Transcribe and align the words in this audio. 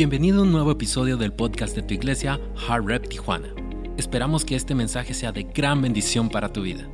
Bienvenido 0.00 0.38
a 0.38 0.42
un 0.44 0.50
nuevo 0.50 0.70
episodio 0.70 1.18
del 1.18 1.30
podcast 1.30 1.76
de 1.76 1.82
tu 1.82 1.92
iglesia, 1.92 2.40
Hard 2.66 2.86
Rep 2.86 3.06
Tijuana. 3.06 3.54
Esperamos 3.98 4.46
que 4.46 4.56
este 4.56 4.74
mensaje 4.74 5.12
sea 5.12 5.30
de 5.30 5.42
gran 5.42 5.82
bendición 5.82 6.30
para 6.30 6.50
tu 6.50 6.62
vida. 6.62 6.90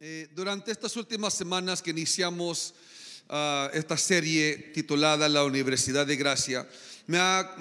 Eh, 0.00 0.26
durante 0.34 0.72
estas 0.72 0.96
últimas 0.96 1.34
semanas 1.34 1.82
que 1.82 1.90
iniciamos 1.90 2.72
ah, 3.28 3.68
esta 3.74 3.98
serie 3.98 4.56
titulada 4.72 5.28
La 5.28 5.44
Universidad 5.44 6.06
de 6.06 6.16
Gracia, 6.16 6.66
me 7.06 7.18
ha, 7.18 7.52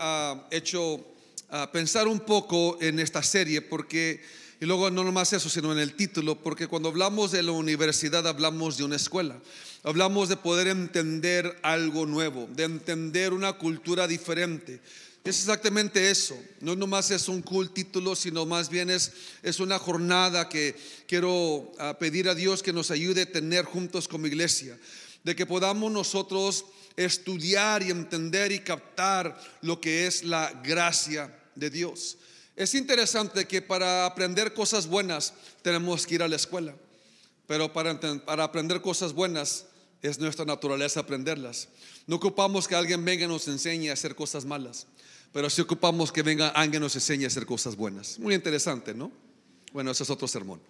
ah, 0.00 0.48
hecho 0.50 1.04
ah, 1.50 1.70
pensar 1.70 2.08
un 2.08 2.20
poco 2.20 2.78
en 2.80 2.98
esta 2.98 3.22
serie 3.22 3.60
porque, 3.60 4.22
y 4.60 4.66
luego 4.66 4.90
no 4.90 5.04
nomás 5.04 5.32
eso, 5.32 5.48
sino 5.48 5.72
en 5.72 5.78
el 5.78 5.94
título, 5.94 6.42
porque 6.42 6.66
cuando 6.68 6.88
hablamos 6.88 7.32
de 7.32 7.42
la 7.42 7.52
universidad 7.52 8.26
hablamos 8.26 8.76
de 8.76 8.84
una 8.84 8.96
escuela, 8.96 9.40
hablamos 9.82 10.28
de 10.28 10.36
poder 10.36 10.68
entender 10.68 11.58
algo 11.62 12.06
nuevo, 12.06 12.48
de 12.54 12.64
entender 12.64 13.32
una 13.32 13.54
cultura 13.54 14.06
diferente. 14.06 14.80
Es 15.24 15.38
exactamente 15.40 16.10
eso. 16.10 16.38
No 16.60 16.76
nomás 16.76 17.10
es 17.10 17.28
un 17.28 17.40
cool 17.40 17.72
título, 17.72 18.14
sino 18.14 18.44
más 18.44 18.68
bien 18.68 18.90
es, 18.90 19.10
es 19.42 19.58
una 19.58 19.78
jornada 19.78 20.50
que 20.50 20.76
quiero 21.06 21.72
ah, 21.78 21.96
pedir 21.98 22.28
a 22.28 22.34
Dios 22.34 22.62
que 22.62 22.74
nos 22.74 22.90
ayude 22.90 23.22
a 23.22 23.32
tener 23.32 23.64
juntos 23.64 24.06
como 24.06 24.26
iglesia. 24.26 24.78
De 25.24 25.34
que 25.34 25.46
podamos 25.46 25.90
nosotros 25.90 26.66
estudiar 26.96 27.82
y 27.82 27.90
entender 27.90 28.52
y 28.52 28.58
captar 28.60 29.40
lo 29.62 29.80
que 29.80 30.06
es 30.06 30.24
la 30.24 30.52
gracia 30.62 31.34
de 31.54 31.70
Dios. 31.70 32.18
Es 32.56 32.74
interesante 32.74 33.46
que 33.46 33.62
para 33.62 34.06
aprender 34.06 34.54
cosas 34.54 34.86
buenas 34.86 35.34
tenemos 35.62 36.06
que 36.06 36.16
ir 36.16 36.22
a 36.22 36.28
la 36.28 36.36
escuela. 36.36 36.74
Pero 37.46 37.72
para, 37.72 37.98
para 38.24 38.44
aprender 38.44 38.80
cosas 38.80 39.12
buenas 39.12 39.66
es 40.02 40.18
nuestra 40.18 40.44
naturaleza 40.44 41.00
aprenderlas. 41.00 41.68
No 42.06 42.16
ocupamos 42.16 42.68
que 42.68 42.74
alguien 42.74 43.04
venga 43.04 43.24
y 43.24 43.28
nos 43.28 43.48
enseñe 43.48 43.90
a 43.90 43.94
hacer 43.94 44.14
cosas 44.14 44.44
malas, 44.44 44.86
pero 45.32 45.48
sí 45.48 45.62
ocupamos 45.62 46.12
que 46.12 46.22
venga 46.22 46.48
alguien 46.48 46.82
nos 46.82 46.94
enseñe 46.94 47.24
a 47.24 47.28
hacer 47.28 47.46
cosas 47.46 47.74
buenas. 47.74 48.18
Muy 48.18 48.34
interesante, 48.34 48.94
¿no? 48.94 49.10
Bueno, 49.72 49.90
ese 49.90 50.02
es 50.02 50.10
otro 50.10 50.28
sermón. 50.28 50.60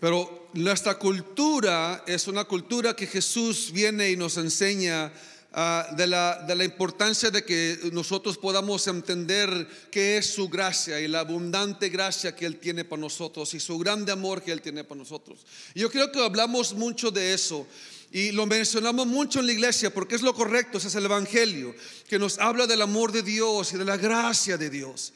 Pero 0.00 0.48
nuestra 0.54 0.98
cultura 0.98 2.04
es 2.06 2.28
una 2.28 2.44
cultura 2.44 2.94
que 2.94 3.06
Jesús 3.06 3.70
viene 3.72 4.10
y 4.10 4.16
nos 4.16 4.36
enseña 4.36 5.12
ah, 5.52 5.86
de, 5.96 6.06
la, 6.06 6.42
de 6.46 6.54
la 6.54 6.64
importancia 6.64 7.30
de 7.30 7.44
que 7.44 7.90
nosotros 7.92 8.38
podamos 8.38 8.86
entender 8.86 9.66
qué 9.90 10.18
es 10.18 10.26
su 10.26 10.48
gracia 10.48 11.00
y 11.00 11.08
la 11.08 11.20
abundante 11.20 11.88
gracia 11.88 12.34
que 12.34 12.46
Él 12.46 12.58
tiene 12.58 12.84
para 12.84 13.00
nosotros 13.00 13.54
y 13.54 13.60
su 13.60 13.78
grande 13.78 14.12
amor 14.12 14.42
que 14.42 14.52
Él 14.52 14.62
tiene 14.62 14.84
para 14.84 14.98
nosotros. 14.98 15.46
Yo 15.74 15.90
creo 15.90 16.10
que 16.10 16.24
hablamos 16.24 16.74
mucho 16.74 17.10
de 17.10 17.34
eso. 17.34 17.66
Y 18.12 18.32
lo 18.32 18.44
mencionamos 18.44 19.06
mucho 19.06 19.38
en 19.38 19.46
la 19.46 19.52
iglesia 19.52 19.94
porque 19.94 20.16
es 20.16 20.22
lo 20.22 20.34
correcto, 20.34 20.78
ese 20.78 20.88
es 20.88 20.94
el 20.96 21.04
Evangelio, 21.04 21.74
que 22.08 22.18
nos 22.18 22.38
habla 22.38 22.66
del 22.66 22.82
amor 22.82 23.12
de 23.12 23.22
Dios 23.22 23.72
y 23.72 23.78
de 23.78 23.84
la 23.84 23.96
gracia 23.96 24.58
de 24.58 24.68
Dios. 24.68 25.12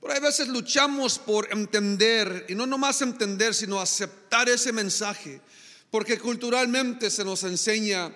Pero 0.00 0.14
hay 0.14 0.20
veces 0.20 0.48
luchamos 0.48 1.18
por 1.18 1.52
entender, 1.52 2.46
y 2.48 2.54
no 2.54 2.66
nomás 2.66 3.02
entender, 3.02 3.54
sino 3.54 3.80
aceptar 3.80 4.48
ese 4.48 4.72
mensaje, 4.72 5.40
porque 5.90 6.18
culturalmente 6.18 7.10
se 7.10 7.24
nos 7.24 7.42
enseña, 7.42 8.12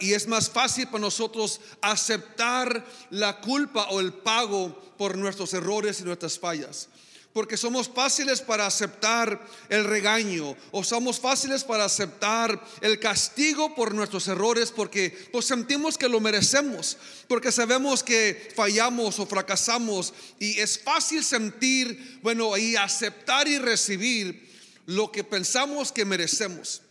Y 0.00 0.12
es 0.12 0.26
más 0.26 0.50
fácil 0.50 0.86
para 0.88 1.00
nosotros 1.00 1.60
aceptar 1.80 2.84
la 3.10 3.40
culpa 3.40 3.88
o 3.90 4.00
el 4.00 4.12
pago 4.12 4.76
por 4.98 5.16
nuestros 5.16 5.54
errores 5.54 6.00
y 6.00 6.04
nuestras 6.04 6.38
fallas. 6.38 6.88
Porque 7.32 7.56
somos 7.56 7.88
fáciles 7.88 8.42
para 8.42 8.66
aceptar 8.66 9.40
el 9.70 9.84
regaño 9.84 10.54
o 10.70 10.84
somos 10.84 11.18
fáciles 11.18 11.64
para 11.64 11.84
aceptar 11.84 12.62
el 12.82 12.98
castigo 12.98 13.74
por 13.74 13.94
nuestros 13.94 14.28
errores 14.28 14.70
porque 14.70 15.28
pues 15.32 15.46
sentimos 15.46 15.96
que 15.96 16.10
lo 16.10 16.20
merecemos, 16.20 16.98
porque 17.28 17.50
sabemos 17.50 18.02
que 18.02 18.52
fallamos 18.54 19.18
o 19.18 19.24
fracasamos 19.24 20.12
y 20.38 20.58
es 20.58 20.78
fácil 20.78 21.24
sentir, 21.24 22.18
bueno, 22.22 22.54
y 22.58 22.76
aceptar 22.76 23.48
y 23.48 23.58
recibir 23.58 24.50
lo 24.84 25.10
que 25.10 25.24
pensamos 25.24 25.90
que 25.90 26.04
merecemos. 26.04 26.82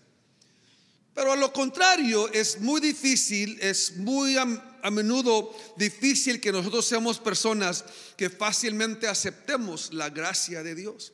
Pero 1.14 1.34
a 1.34 1.36
lo 1.36 1.52
contrario, 1.52 2.32
es 2.32 2.60
muy 2.60 2.80
difícil, 2.80 3.58
es 3.62 3.98
muy 3.98 4.38
a, 4.38 4.46
menudo 4.90 5.56
difícil 5.78 6.40
que 6.40 6.52
nosotros 6.52 6.86
seamos 6.86 7.20
personas 7.20 7.84
que 8.16 8.30
fácilmente 8.30 9.08
aceptemos 9.08 9.94
la 9.94 10.10
gracia 10.10 10.64
de 10.64 10.74
Dios. 10.74 11.14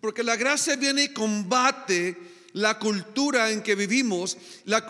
Porque 0.00 0.22
la 0.22 0.36
gracia 0.36 0.76
viene 0.76 1.04
y 1.04 1.12
combate 1.12 2.16
la 2.52 2.78
cultura 2.78 3.50
en 3.50 3.62
que 3.62 3.74
vivimos 3.74 4.36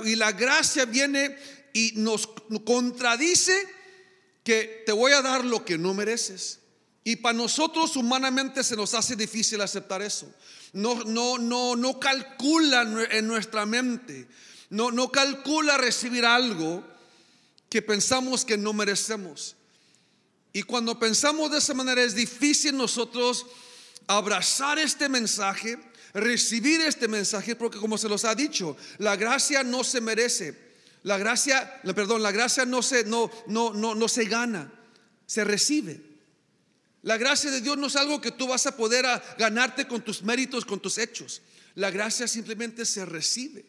y 0.05 0.17
la 0.17 0.33
gracia 0.33 0.85
viene 0.85 1.37
y 1.73 1.93
nos 1.97 2.29
contradice 2.65 3.55
que 4.43 4.85
te 4.87 4.93
voy 4.93 5.13
a 5.13 5.23
dar 5.23 5.45
lo 5.45 5.65
que 5.65 5.77
no 5.77 5.93
mereces. 5.93 6.61
Y 7.07 7.15
para 7.15 7.39
nosotros 7.39 7.95
humanamente 7.95 8.65
se 8.65 8.75
nos 8.75 8.93
hace 8.93 9.15
difícil 9.15 9.61
aceptar 9.61 10.03
eso. 10.03 10.29
No, 10.73 11.05
no, 11.05 11.39
no, 11.39 11.77
no 11.77 12.01
calcula 12.01 12.83
en 13.13 13.29
nuestra 13.29 13.65
mente, 13.65 14.27
no, 14.71 14.91
no 14.91 15.13
calcula 15.13 15.79
recibir 15.79 16.27
algo 16.27 16.83
que 17.69 17.81
pensamos 17.81 18.45
que 18.45 18.59
no 18.59 18.73
merecemos. 18.73 19.55
Y 20.53 20.65
cuando 20.65 20.99
pensamos 20.99 21.53
de 21.53 21.59
esa 21.59 21.75
manera 21.75 22.03
es 22.03 22.17
difícil 22.17 22.77
nosotros 22.77 23.47
abrazar 24.09 24.81
este 24.81 25.09
mensaje, 25.09 25.79
recibir 26.13 26.81
este 26.81 27.07
mensaje, 27.07 27.55
porque 27.55 27.79
como 27.79 27.99
se 27.99 28.09
los 28.09 28.25
ha 28.25 28.35
dicho, 28.35 28.77
la 28.99 29.15
gracia 29.15 29.63
no 29.63 29.85
se 29.85 30.01
merece. 30.01 30.59
La 31.05 31.19
gracia, 31.19 31.81
perdón, 31.95 32.25
la 32.25 32.33
gracia 32.33 32.65
no 32.65 32.83
se, 32.83 33.05
no, 33.05 33.31
no, 33.47 33.73
no, 33.73 33.95
no 33.95 34.09
se 34.09 34.25
gana, 34.25 34.73
se 35.25 35.45
recibe. 35.45 36.06
La 37.07 37.17
gracia 37.19 37.53
de 37.53 37.61
Dios 37.61 37.79
no 37.79 37.87
es 37.87 37.95
algo 37.95 38.21
que 38.21 38.33
tú 38.33 38.49
vas 38.49 38.67
a 38.67 38.77
poder 38.77 39.07
ganarte 39.39 39.87
con 39.87 40.03
tus 40.03 40.25
méritos, 40.25 40.65
con 40.65 40.81
tus 40.81 40.99
hechos. 40.99 41.41
La 41.77 41.93
gracia 41.93 42.27
simplemente 42.27 42.85
se 42.85 43.07
recibe. 43.07 43.65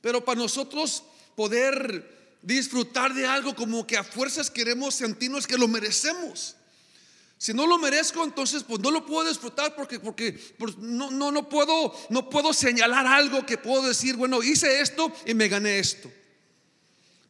Pero 0.00 0.24
para 0.24 0.38
nosotros 0.38 1.02
poder 1.34 2.38
disfrutar 2.42 3.12
de 3.12 3.26
algo 3.26 3.56
como 3.56 3.84
que 3.88 3.96
a 3.96 4.04
fuerzas 4.04 4.52
queremos 4.52 4.94
sentirnos 4.94 5.48
que 5.48 5.58
lo 5.58 5.66
merecemos. 5.66 6.54
Si 7.38 7.52
no 7.52 7.66
lo 7.66 7.76
merezco, 7.76 8.22
entonces 8.22 8.62
pues 8.62 8.78
no 8.78 8.92
lo 8.92 9.04
puedo 9.04 9.28
disfrutar 9.28 9.74
porque, 9.74 9.98
pues, 10.56 10.78
no, 10.78 11.10
no, 11.10 11.32
no, 11.32 11.48
puedo, 11.48 11.92
no 12.08 12.30
puedo 12.30 12.52
señalar 12.52 13.04
algo 13.04 13.44
que 13.44 13.58
puedo 13.58 13.82
decir, 13.82 14.14
bueno, 14.14 14.44
hice 14.44 14.80
esto 14.80 15.12
y 15.26 15.34
me 15.34 15.48
gané 15.48 15.80
esto. 15.80 16.08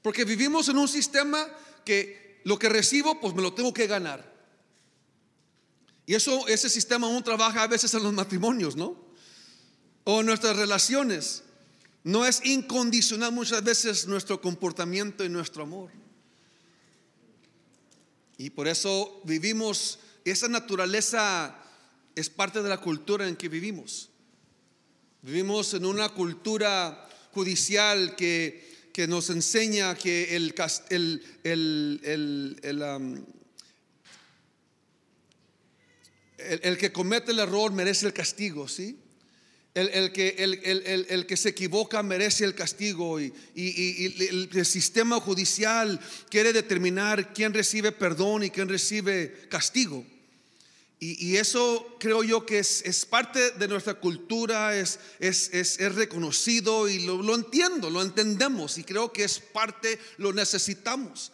Porque 0.02 0.26
vivimos 0.26 0.68
en 0.68 0.76
un 0.76 0.88
sistema 0.88 1.48
que 1.82 2.42
lo 2.44 2.58
que 2.58 2.68
recibo, 2.68 3.18
pues 3.18 3.34
me 3.34 3.40
lo 3.40 3.54
tengo 3.54 3.72
que 3.72 3.86
ganar. 3.86 4.29
Y 6.10 6.14
eso, 6.16 6.48
ese 6.48 6.68
sistema 6.68 7.06
aún 7.06 7.22
trabaja 7.22 7.62
a 7.62 7.68
veces 7.68 7.94
en 7.94 8.02
los 8.02 8.12
matrimonios, 8.12 8.74
¿no? 8.74 8.96
O 10.02 10.18
en 10.18 10.26
nuestras 10.26 10.56
relaciones. 10.56 11.44
No 12.02 12.26
es 12.26 12.44
incondicional 12.44 13.30
muchas 13.30 13.62
veces 13.62 14.08
nuestro 14.08 14.40
comportamiento 14.40 15.24
y 15.24 15.28
nuestro 15.28 15.62
amor. 15.62 15.92
Y 18.38 18.50
por 18.50 18.66
eso 18.66 19.20
vivimos, 19.22 20.00
esa 20.24 20.48
naturaleza 20.48 21.56
es 22.16 22.28
parte 22.28 22.60
de 22.60 22.68
la 22.68 22.80
cultura 22.80 23.28
en 23.28 23.36
que 23.36 23.48
vivimos. 23.48 24.10
Vivimos 25.22 25.74
en 25.74 25.84
una 25.84 26.08
cultura 26.08 27.08
judicial 27.30 28.16
que, 28.16 28.88
que 28.92 29.06
nos 29.06 29.30
enseña 29.30 29.94
que 29.94 30.34
el, 30.34 30.52
um, 32.82 33.24
el, 36.62 36.78
que 36.78 36.92
comete 36.92 37.32
el 37.32 37.38
error 37.38 37.72
merece 37.72 38.06
el 38.06 38.12
castigo, 38.12 38.68
¿sí? 38.68 38.98
El, 39.72 39.88
el 39.90 40.12
que, 40.12 40.34
el, 40.38 40.60
el, 41.08 41.26
que, 41.26 41.36
se 41.36 41.50
equivoca 41.50 42.02
merece 42.02 42.44
el 42.44 42.56
castigo 42.56 43.20
y, 43.20 43.32
y, 43.54 44.04
y 44.04 44.26
el, 44.26 44.66
sistema 44.66 45.20
judicial 45.20 46.00
quiere 46.28 46.52
determinar 46.52 47.32
quién 47.32 47.54
recibe 47.54 47.92
perdón 47.92 48.42
y 48.42 48.50
quién 48.50 48.68
recibe 48.68 49.46
castigo. 49.48 50.04
Y, 51.02 51.36
eso 51.36 51.96
creo 51.98 52.22
yo 52.22 52.44
que 52.44 52.58
es, 52.58 52.82
es, 52.84 53.06
parte 53.06 53.52
de 53.52 53.68
nuestra 53.68 53.94
cultura, 53.94 54.76
es, 54.76 54.98
es, 55.18 55.48
es 55.52 55.94
reconocido 55.94 56.90
y 56.90 57.06
lo, 57.06 57.22
lo 57.22 57.34
entiendo, 57.34 57.88
lo 57.88 58.02
entendemos 58.02 58.76
y 58.76 58.84
creo 58.84 59.10
que 59.10 59.24
es 59.24 59.38
parte, 59.38 59.98
lo 60.18 60.34
necesitamos. 60.34 61.32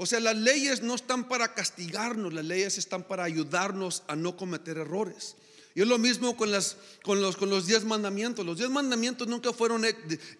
O 0.00 0.06
sea, 0.06 0.20
las 0.20 0.36
leyes 0.36 0.80
no 0.80 0.94
están 0.94 1.26
para 1.26 1.54
castigarnos, 1.54 2.32
las 2.32 2.44
leyes 2.44 2.78
están 2.78 3.02
para 3.02 3.24
ayudarnos 3.24 4.04
a 4.06 4.14
no 4.14 4.36
cometer 4.36 4.78
errores. 4.78 5.34
Y 5.74 5.82
es 5.82 5.88
lo 5.88 5.98
mismo 5.98 6.36
con, 6.36 6.52
las, 6.52 6.76
con, 7.02 7.20
los, 7.20 7.36
con 7.36 7.50
los 7.50 7.66
diez 7.66 7.84
mandamientos. 7.84 8.46
Los 8.46 8.58
diez 8.58 8.70
mandamientos 8.70 9.26
nunca 9.26 9.52
fueron 9.52 9.84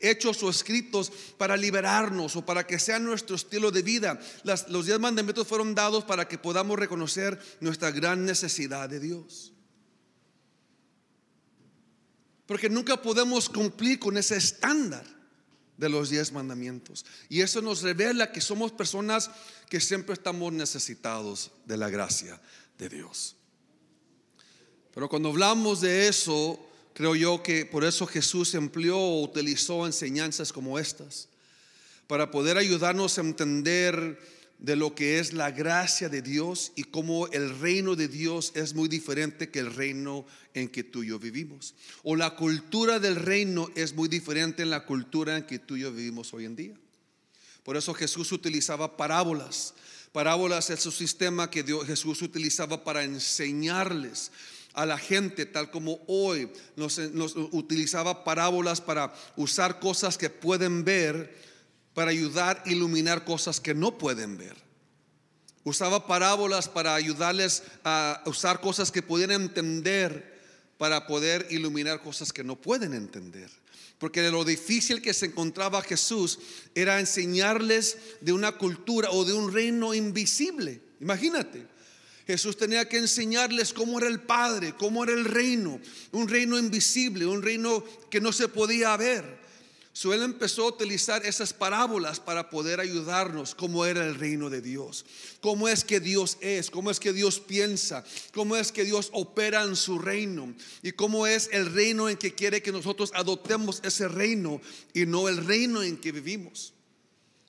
hechos 0.00 0.42
o 0.44 0.50
escritos 0.50 1.12
para 1.36 1.56
liberarnos 1.56 2.36
o 2.36 2.46
para 2.46 2.66
que 2.66 2.78
sea 2.78 3.00
nuestro 3.00 3.34
estilo 3.34 3.72
de 3.72 3.82
vida. 3.82 4.20
Los 4.44 4.86
diez 4.86 5.00
mandamientos 5.00 5.46
fueron 5.48 5.74
dados 5.74 6.04
para 6.04 6.28
que 6.28 6.38
podamos 6.38 6.78
reconocer 6.78 7.36
nuestra 7.60 7.90
gran 7.90 8.24
necesidad 8.24 8.88
de 8.88 9.00
Dios. 9.00 9.52
Porque 12.46 12.70
nunca 12.70 13.02
podemos 13.02 13.48
cumplir 13.48 13.98
con 13.98 14.16
ese 14.16 14.36
estándar 14.36 15.17
de 15.78 15.88
los 15.88 16.10
diez 16.10 16.32
mandamientos. 16.32 17.06
Y 17.30 17.40
eso 17.40 17.62
nos 17.62 17.82
revela 17.82 18.32
que 18.32 18.42
somos 18.42 18.72
personas 18.72 19.30
que 19.70 19.80
siempre 19.80 20.12
estamos 20.12 20.52
necesitados 20.52 21.52
de 21.64 21.76
la 21.78 21.88
gracia 21.88 22.38
de 22.76 22.88
Dios. 22.90 23.36
Pero 24.92 25.08
cuando 25.08 25.30
hablamos 25.30 25.80
de 25.80 26.08
eso, 26.08 26.58
creo 26.92 27.14
yo 27.14 27.42
que 27.42 27.64
por 27.64 27.84
eso 27.84 28.06
Jesús 28.06 28.54
empleó 28.54 28.98
o 28.98 29.22
utilizó 29.22 29.86
enseñanzas 29.86 30.52
como 30.52 30.78
estas, 30.78 31.28
para 32.08 32.30
poder 32.30 32.58
ayudarnos 32.58 33.16
a 33.16 33.20
entender 33.20 34.18
de 34.58 34.74
lo 34.74 34.94
que 34.94 35.20
es 35.20 35.32
la 35.32 35.50
gracia 35.50 36.08
de 36.08 36.20
Dios 36.20 36.72
y 36.74 36.84
cómo 36.84 37.28
el 37.28 37.58
reino 37.60 37.94
de 37.94 38.08
Dios 38.08 38.52
es 38.54 38.74
muy 38.74 38.88
diferente 38.88 39.50
que 39.50 39.60
el 39.60 39.72
reino 39.72 40.26
en 40.52 40.68
que 40.68 40.82
tú 40.82 41.04
y 41.04 41.08
yo 41.08 41.18
vivimos. 41.18 41.74
O 42.02 42.16
la 42.16 42.34
cultura 42.34 42.98
del 42.98 43.16
reino 43.16 43.70
es 43.76 43.94
muy 43.94 44.08
diferente 44.08 44.62
en 44.62 44.70
la 44.70 44.84
cultura 44.84 45.36
en 45.36 45.44
que 45.44 45.60
tú 45.60 45.76
y 45.76 45.80
yo 45.80 45.92
vivimos 45.92 46.34
hoy 46.34 46.44
en 46.44 46.56
día. 46.56 46.74
Por 47.62 47.76
eso 47.76 47.94
Jesús 47.94 48.32
utilizaba 48.32 48.96
parábolas. 48.96 49.74
Parábolas 50.10 50.70
es 50.70 50.84
un 50.86 50.92
sistema 50.92 51.50
que 51.50 51.62
Jesús 51.86 52.22
utilizaba 52.22 52.82
para 52.82 53.04
enseñarles 53.04 54.32
a 54.72 54.86
la 54.86 54.98
gente, 54.98 55.46
tal 55.46 55.70
como 55.70 56.00
hoy 56.06 56.50
nos, 56.76 56.98
nos 56.98 57.36
utilizaba 57.36 58.24
parábolas 58.24 58.80
para 58.80 59.12
usar 59.36 59.80
cosas 59.80 60.18
que 60.18 60.30
pueden 60.30 60.84
ver 60.84 61.47
para 61.98 62.12
ayudar 62.12 62.62
a 62.64 62.70
iluminar 62.70 63.24
cosas 63.24 63.58
que 63.58 63.74
no 63.74 63.98
pueden 63.98 64.38
ver. 64.38 64.54
Usaba 65.64 66.06
parábolas 66.06 66.68
para 66.68 66.94
ayudarles 66.94 67.64
a 67.82 68.22
usar 68.24 68.60
cosas 68.60 68.92
que 68.92 69.02
pudieran 69.02 69.42
entender 69.42 70.38
para 70.78 71.08
poder 71.08 71.48
iluminar 71.50 72.00
cosas 72.00 72.32
que 72.32 72.44
no 72.44 72.54
pueden 72.54 72.94
entender. 72.94 73.50
Porque 73.98 74.30
lo 74.30 74.44
difícil 74.44 75.02
que 75.02 75.12
se 75.12 75.26
encontraba 75.26 75.82
Jesús 75.82 76.38
era 76.72 77.00
enseñarles 77.00 77.98
de 78.20 78.32
una 78.32 78.52
cultura 78.52 79.10
o 79.10 79.24
de 79.24 79.32
un 79.32 79.52
reino 79.52 79.92
invisible. 79.92 80.80
Imagínate. 81.00 81.66
Jesús 82.28 82.56
tenía 82.56 82.88
que 82.88 82.98
enseñarles 82.98 83.72
cómo 83.72 83.98
era 83.98 84.06
el 84.06 84.20
Padre, 84.20 84.72
cómo 84.78 85.02
era 85.02 85.14
el 85.14 85.24
reino, 85.24 85.80
un 86.12 86.28
reino 86.28 86.60
invisible, 86.60 87.26
un 87.26 87.42
reino 87.42 87.82
que 88.08 88.20
no 88.20 88.32
se 88.32 88.46
podía 88.46 88.96
ver. 88.96 89.37
So, 89.98 90.14
él 90.14 90.22
empezó 90.22 90.62
a 90.62 90.68
utilizar 90.68 91.26
esas 91.26 91.52
parábolas 91.52 92.20
para 92.20 92.50
poder 92.50 92.78
ayudarnos 92.78 93.56
cómo 93.56 93.84
era 93.84 94.06
el 94.06 94.14
reino 94.14 94.48
de 94.48 94.60
Dios, 94.60 95.04
cómo 95.40 95.66
es 95.68 95.82
que 95.82 95.98
Dios 95.98 96.38
es, 96.40 96.70
cómo 96.70 96.92
es 96.92 97.00
que 97.00 97.12
Dios 97.12 97.40
piensa, 97.40 98.04
cómo 98.32 98.54
es 98.54 98.70
que 98.70 98.84
Dios 98.84 99.10
opera 99.12 99.64
en 99.64 99.74
su 99.74 99.98
reino 99.98 100.54
y 100.84 100.92
cómo 100.92 101.26
es 101.26 101.50
el 101.52 101.74
reino 101.74 102.08
en 102.08 102.16
que 102.16 102.32
quiere 102.32 102.62
que 102.62 102.70
nosotros 102.70 103.10
adoptemos 103.12 103.80
ese 103.82 104.06
reino 104.06 104.60
y 104.94 105.04
no 105.04 105.28
el 105.28 105.44
reino 105.44 105.82
en 105.82 105.96
que 105.96 106.12
vivimos. 106.12 106.74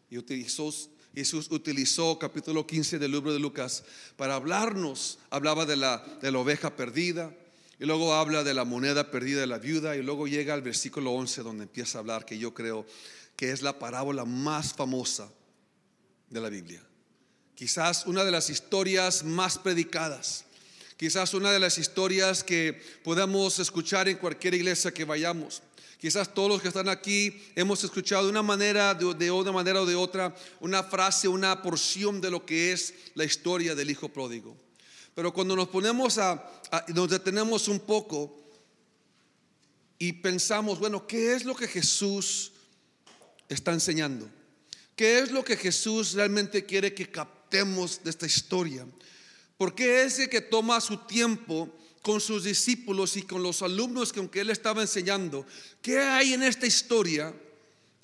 Y 0.09 0.17
utilizó, 0.17 0.73
Jesús 1.13 1.51
utilizó 1.51 2.17
capítulo 2.17 2.65
15 2.65 2.97
del 2.97 3.11
libro 3.11 3.31
de 3.31 3.37
Lucas 3.37 3.83
para 4.15 4.33
hablarnos, 4.33 5.19
hablaba 5.29 5.67
de 5.67 5.75
la, 5.75 6.03
de 6.19 6.31
la 6.31 6.39
oveja 6.39 6.75
perdida 6.75 7.31
y 7.79 7.85
luego 7.85 8.13
habla 8.13 8.43
de 8.43 8.53
la 8.53 8.65
moneda 8.65 9.09
perdida 9.09 9.39
de 9.39 9.47
la 9.47 9.57
viuda 9.57 9.95
y 9.95 10.03
luego 10.03 10.27
llega 10.27 10.53
al 10.53 10.61
versículo 10.61 11.11
11 11.11 11.43
donde 11.43 11.63
empieza 11.63 11.97
a 11.97 12.01
hablar 12.01 12.25
que 12.25 12.37
yo 12.37 12.53
creo 12.53 12.85
que 13.37 13.51
es 13.51 13.61
la 13.61 13.79
parábola 13.79 14.25
más 14.25 14.73
famosa 14.73 15.31
de 16.29 16.41
la 16.41 16.49
Biblia. 16.49 16.83
Quizás 17.55 18.05
una 18.05 18.25
de 18.25 18.31
las 18.31 18.49
historias 18.49 19.23
más 19.23 19.57
predicadas. 19.57 20.43
Quizás 20.97 21.33
una 21.33 21.51
de 21.53 21.59
las 21.59 21.77
historias 21.77 22.43
que 22.43 22.81
podamos 23.03 23.59
escuchar 23.59 24.09
en 24.09 24.17
cualquier 24.17 24.55
iglesia 24.55 24.93
que 24.93 25.05
vayamos. 25.05 25.63
Quizás 25.97 26.33
todos 26.33 26.49
los 26.49 26.61
que 26.61 26.67
están 26.67 26.89
aquí 26.89 27.41
hemos 27.55 27.81
escuchado 27.85 28.25
de 28.25 28.31
una 28.31 28.43
manera, 28.43 28.93
de, 28.93 29.13
de 29.13 29.31
una 29.31 29.53
manera 29.53 29.81
o 29.81 29.85
de 29.85 29.95
otra, 29.95 30.35
una 30.59 30.83
frase, 30.83 31.29
una 31.29 31.61
porción 31.61 32.19
de 32.19 32.31
lo 32.31 32.45
que 32.45 32.73
es 32.73 32.93
la 33.15 33.23
historia 33.23 33.73
del 33.73 33.89
Hijo 33.89 34.09
Pródigo. 34.09 34.57
Pero 35.19 35.33
cuando 35.33 35.53
nos 35.53 35.67
ponemos 35.67 36.17
a, 36.17 36.49
nos 36.95 37.09
detenemos 37.09 37.67
un 37.67 37.81
poco 37.81 38.39
y 39.97 40.13
pensamos, 40.13 40.79
bueno, 40.79 41.05
¿qué 41.05 41.33
es 41.33 41.43
lo 41.43 41.53
que 41.53 41.67
Jesús 41.67 42.53
está 43.49 43.73
enseñando? 43.73 44.29
¿Qué 44.95 45.19
es 45.19 45.33
lo 45.33 45.43
que 45.43 45.57
Jesús 45.57 46.13
realmente 46.13 46.65
quiere 46.65 46.93
que 46.93 47.11
captemos 47.11 48.01
de 48.01 48.11
esta 48.11 48.27
historia? 48.27 48.87
Porque 49.57 50.03
es 50.03 50.19
el 50.19 50.29
que 50.29 50.39
toma 50.39 50.79
su 50.79 50.95
tiempo 50.99 51.67
con 52.01 52.21
sus 52.21 52.45
discípulos 52.45 53.17
y 53.17 53.23
con 53.23 53.43
los 53.43 53.61
alumnos 53.61 54.13
que 54.13 54.19
aunque 54.21 54.39
él 54.39 54.49
estaba 54.51 54.81
enseñando, 54.81 55.45
¿qué 55.81 55.99
hay 55.99 56.31
en 56.31 56.43
esta 56.43 56.65
historia 56.65 57.35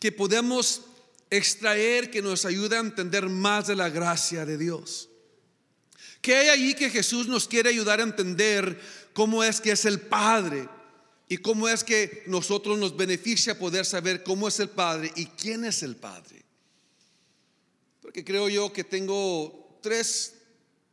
que 0.02 0.12
podemos 0.12 0.82
extraer 1.30 2.12
que 2.12 2.22
nos 2.22 2.44
ayude 2.44 2.76
a 2.76 2.82
entender 2.82 3.30
más 3.30 3.68
de 3.68 3.76
la 3.78 3.88
gracia 3.88 4.46
de 4.46 4.58
Dios? 4.58 5.08
¿Qué 6.26 6.36
hay 6.36 6.50
allí 6.50 6.74
que 6.74 6.90
Jesús 6.90 7.28
nos 7.28 7.48
quiere 7.48 7.70
ayudar 7.70 8.00
a 8.00 8.04
entender 8.04 8.82
cómo 9.14 9.44
es 9.44 9.62
que 9.62 9.70
es 9.70 9.86
el 9.86 10.00
Padre? 10.00 10.68
Y 11.30 11.38
cómo 11.38 11.70
es 11.70 11.84
que 11.84 12.24
nosotros 12.26 12.80
nos 12.80 12.98
beneficia 12.98 13.60
poder 13.60 13.86
saber 13.86 14.24
cómo 14.24 14.48
es 14.48 14.60
el 14.60 14.70
Padre 14.70 15.12
y 15.16 15.28
quién 15.28 15.66
es 15.66 15.84
el 15.84 15.96
Padre. 15.96 16.44
Porque 18.02 18.26
creo 18.26 18.50
yo 18.50 18.74
que 18.74 18.84
tengo 18.84 19.78
tres 19.84 20.34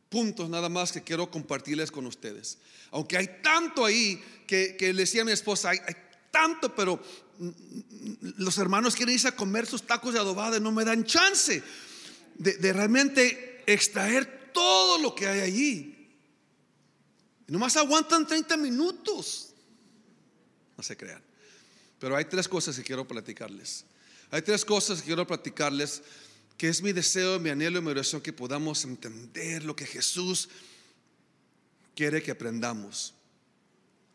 puntos 0.07 0.51
nada 0.51 0.69
más 0.69 0.91
que 0.91 1.01
quiero 1.01 1.31
compartirles 1.31 1.89
con 1.89 2.05
ustedes. 2.05 2.59
Aunque 2.91 3.17
hay 3.17 3.39
tanto 3.41 3.85
ahí 3.85 4.23
que, 4.45 4.77
le 4.79 4.93
decía 4.93 5.23
a 5.23 5.25
mi 5.25 5.31
esposa, 5.31 5.71
hay, 5.71 5.79
tanto, 6.29 6.75
pero 6.75 7.01
los 8.37 8.59
hermanos 8.59 8.95
quieren 8.95 9.15
irse 9.15 9.29
a 9.29 9.35
comer 9.35 9.65
sus 9.65 9.81
tacos 9.81 10.13
de 10.13 10.19
adobada 10.19 10.57
y 10.57 10.61
no 10.61 10.71
me 10.71 10.85
dan 10.85 11.05
chance 11.05 11.63
de 12.35 12.73
realmente 12.73 13.63
extraer 13.65 14.42
todo 14.53 14.99
lo 14.99 15.13
que 15.13 15.27
hay 15.27 15.41
allí. 15.41 16.09
Y 17.47 17.51
nomás 17.51 17.75
aguantan 17.75 18.25
30 18.27 18.55
minutos. 18.57 19.49
No 20.77 20.83
se 20.83 20.95
crean. 20.95 21.21
Pero 21.99 22.15
hay 22.15 22.25
tres 22.25 22.47
cosas 22.47 22.75
que 22.75 22.83
quiero 22.83 23.07
platicarles. 23.07 23.85
Hay 24.31 24.41
tres 24.41 24.65
cosas 24.65 24.99
que 24.99 25.07
quiero 25.07 25.27
platicarles 25.27 26.01
que 26.57 26.69
es 26.69 26.81
mi 26.81 26.93
deseo, 26.93 27.39
mi 27.39 27.49
anhelo 27.49 27.79
y 27.79 27.81
mi 27.81 27.91
oración 27.91 28.21
que 28.21 28.33
podamos 28.33 28.83
entender 28.85 29.63
lo 29.63 29.75
que 29.75 29.85
Jesús 29.85 30.49
quiere 31.95 32.21
que 32.21 32.31
aprendamos 32.31 33.13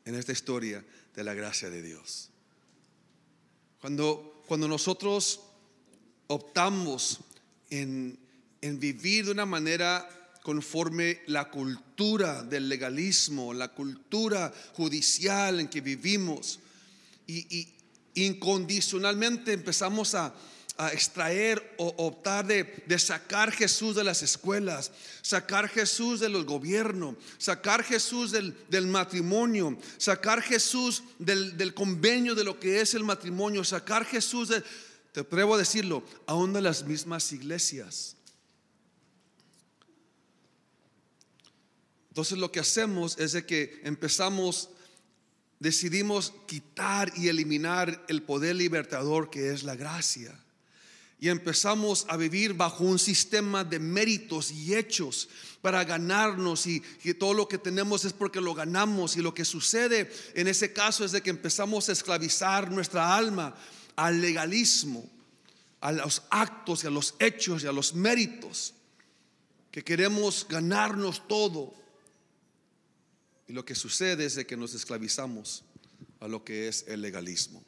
en 0.04 0.14
esta 0.14 0.32
historia 0.32 0.84
de 1.14 1.24
la 1.24 1.34
gracia 1.34 1.68
de 1.70 1.82
Dios. 1.82 2.30
Cuando, 3.80 4.42
cuando 4.46 4.66
nosotros 4.66 5.40
optamos 6.28 7.20
en, 7.70 8.18
en 8.60 8.80
vivir 8.80 9.26
de 9.26 9.32
una 9.32 9.46
manera 9.46 10.08
conforme 10.48 11.20
la 11.26 11.50
cultura 11.50 12.42
del 12.42 12.70
legalismo, 12.70 13.52
la 13.52 13.68
cultura 13.68 14.50
judicial 14.72 15.60
en 15.60 15.68
que 15.68 15.82
vivimos. 15.82 16.58
Y, 17.26 17.68
incondicionalmente 18.14 19.52
empezamos 19.52 20.14
a, 20.14 20.34
extraer 20.92 21.74
o 21.76 21.88
optar 21.98 22.46
de, 22.46 22.98
sacar 22.98 23.52
Jesús 23.52 23.94
de 23.94 24.04
las 24.04 24.22
escuelas, 24.22 24.90
sacar 25.20 25.68
Jesús 25.68 26.18
del 26.20 26.42
gobierno, 26.44 27.14
sacar 27.36 27.82
Jesús 27.84 28.30
del, 28.30 28.86
matrimonio, 28.86 29.76
sacar 29.98 30.40
Jesús 30.40 31.02
del, 31.18 31.58
del, 31.58 31.74
convenio 31.74 32.34
de 32.34 32.44
lo 32.44 32.58
que 32.58 32.80
es 32.80 32.94
el 32.94 33.04
matrimonio, 33.04 33.64
sacar 33.64 34.06
Jesús 34.06 34.48
de, 34.48 34.62
te 35.12 35.20
atrevo 35.20 35.56
a 35.56 35.58
decirlo, 35.58 36.02
aún 36.26 36.54
de 36.54 36.62
las 36.62 36.84
mismas 36.84 37.32
iglesias. 37.32 38.17
Entonces 42.18 42.38
lo 42.38 42.50
que 42.50 42.58
hacemos 42.58 43.16
es 43.20 43.30
de 43.30 43.46
que 43.46 43.80
empezamos, 43.84 44.70
decidimos 45.60 46.34
quitar 46.48 47.12
y 47.14 47.28
eliminar 47.28 48.04
el 48.08 48.24
poder 48.24 48.56
libertador 48.56 49.30
que 49.30 49.52
es 49.52 49.62
la 49.62 49.76
gracia. 49.76 50.36
Y 51.20 51.28
empezamos 51.28 52.06
a 52.08 52.16
vivir 52.16 52.54
bajo 52.54 52.82
un 52.82 52.98
sistema 52.98 53.62
de 53.62 53.78
méritos 53.78 54.50
y 54.50 54.74
hechos 54.74 55.28
para 55.62 55.84
ganarnos 55.84 56.66
y, 56.66 56.82
todo 57.20 57.34
lo 57.34 57.46
que 57.46 57.56
tenemos 57.56 58.04
es 58.04 58.12
porque 58.12 58.40
lo 58.40 58.52
ganamos. 58.52 59.16
Y 59.16 59.22
lo 59.22 59.32
que 59.32 59.44
sucede 59.44 60.10
en 60.34 60.48
ese 60.48 60.72
caso 60.72 61.04
es 61.04 61.12
de 61.12 61.22
que 61.22 61.30
empezamos 61.30 61.88
a 61.88 61.92
esclavizar 61.92 62.68
nuestra 62.68 63.14
alma 63.14 63.54
al 63.94 64.20
legalismo, 64.20 65.08
a 65.80 65.92
los 65.92 66.24
actos 66.30 66.82
y 66.82 66.88
a 66.88 66.90
los 66.90 67.14
hechos 67.20 67.62
y 67.62 67.68
a 67.68 67.72
los 67.72 67.94
méritos, 67.94 68.74
que 69.70 69.84
queremos 69.84 70.46
ganarnos 70.48 71.28
todo. 71.28 71.77
Y 73.48 73.54
lo 73.54 73.64
que 73.64 73.74
sucede 73.74 74.26
es 74.26 74.34
de 74.34 74.46
que 74.46 74.56
nos 74.56 74.74
esclavizamos 74.74 75.64
a 76.20 76.28
lo 76.28 76.44
que 76.44 76.68
es 76.68 76.84
el 76.86 77.00
legalismo. 77.00 77.64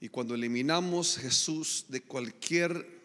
Y 0.00 0.08
cuando 0.08 0.34
eliminamos 0.34 1.18
Jesús 1.18 1.84
de 1.88 2.02
cualquier 2.02 3.00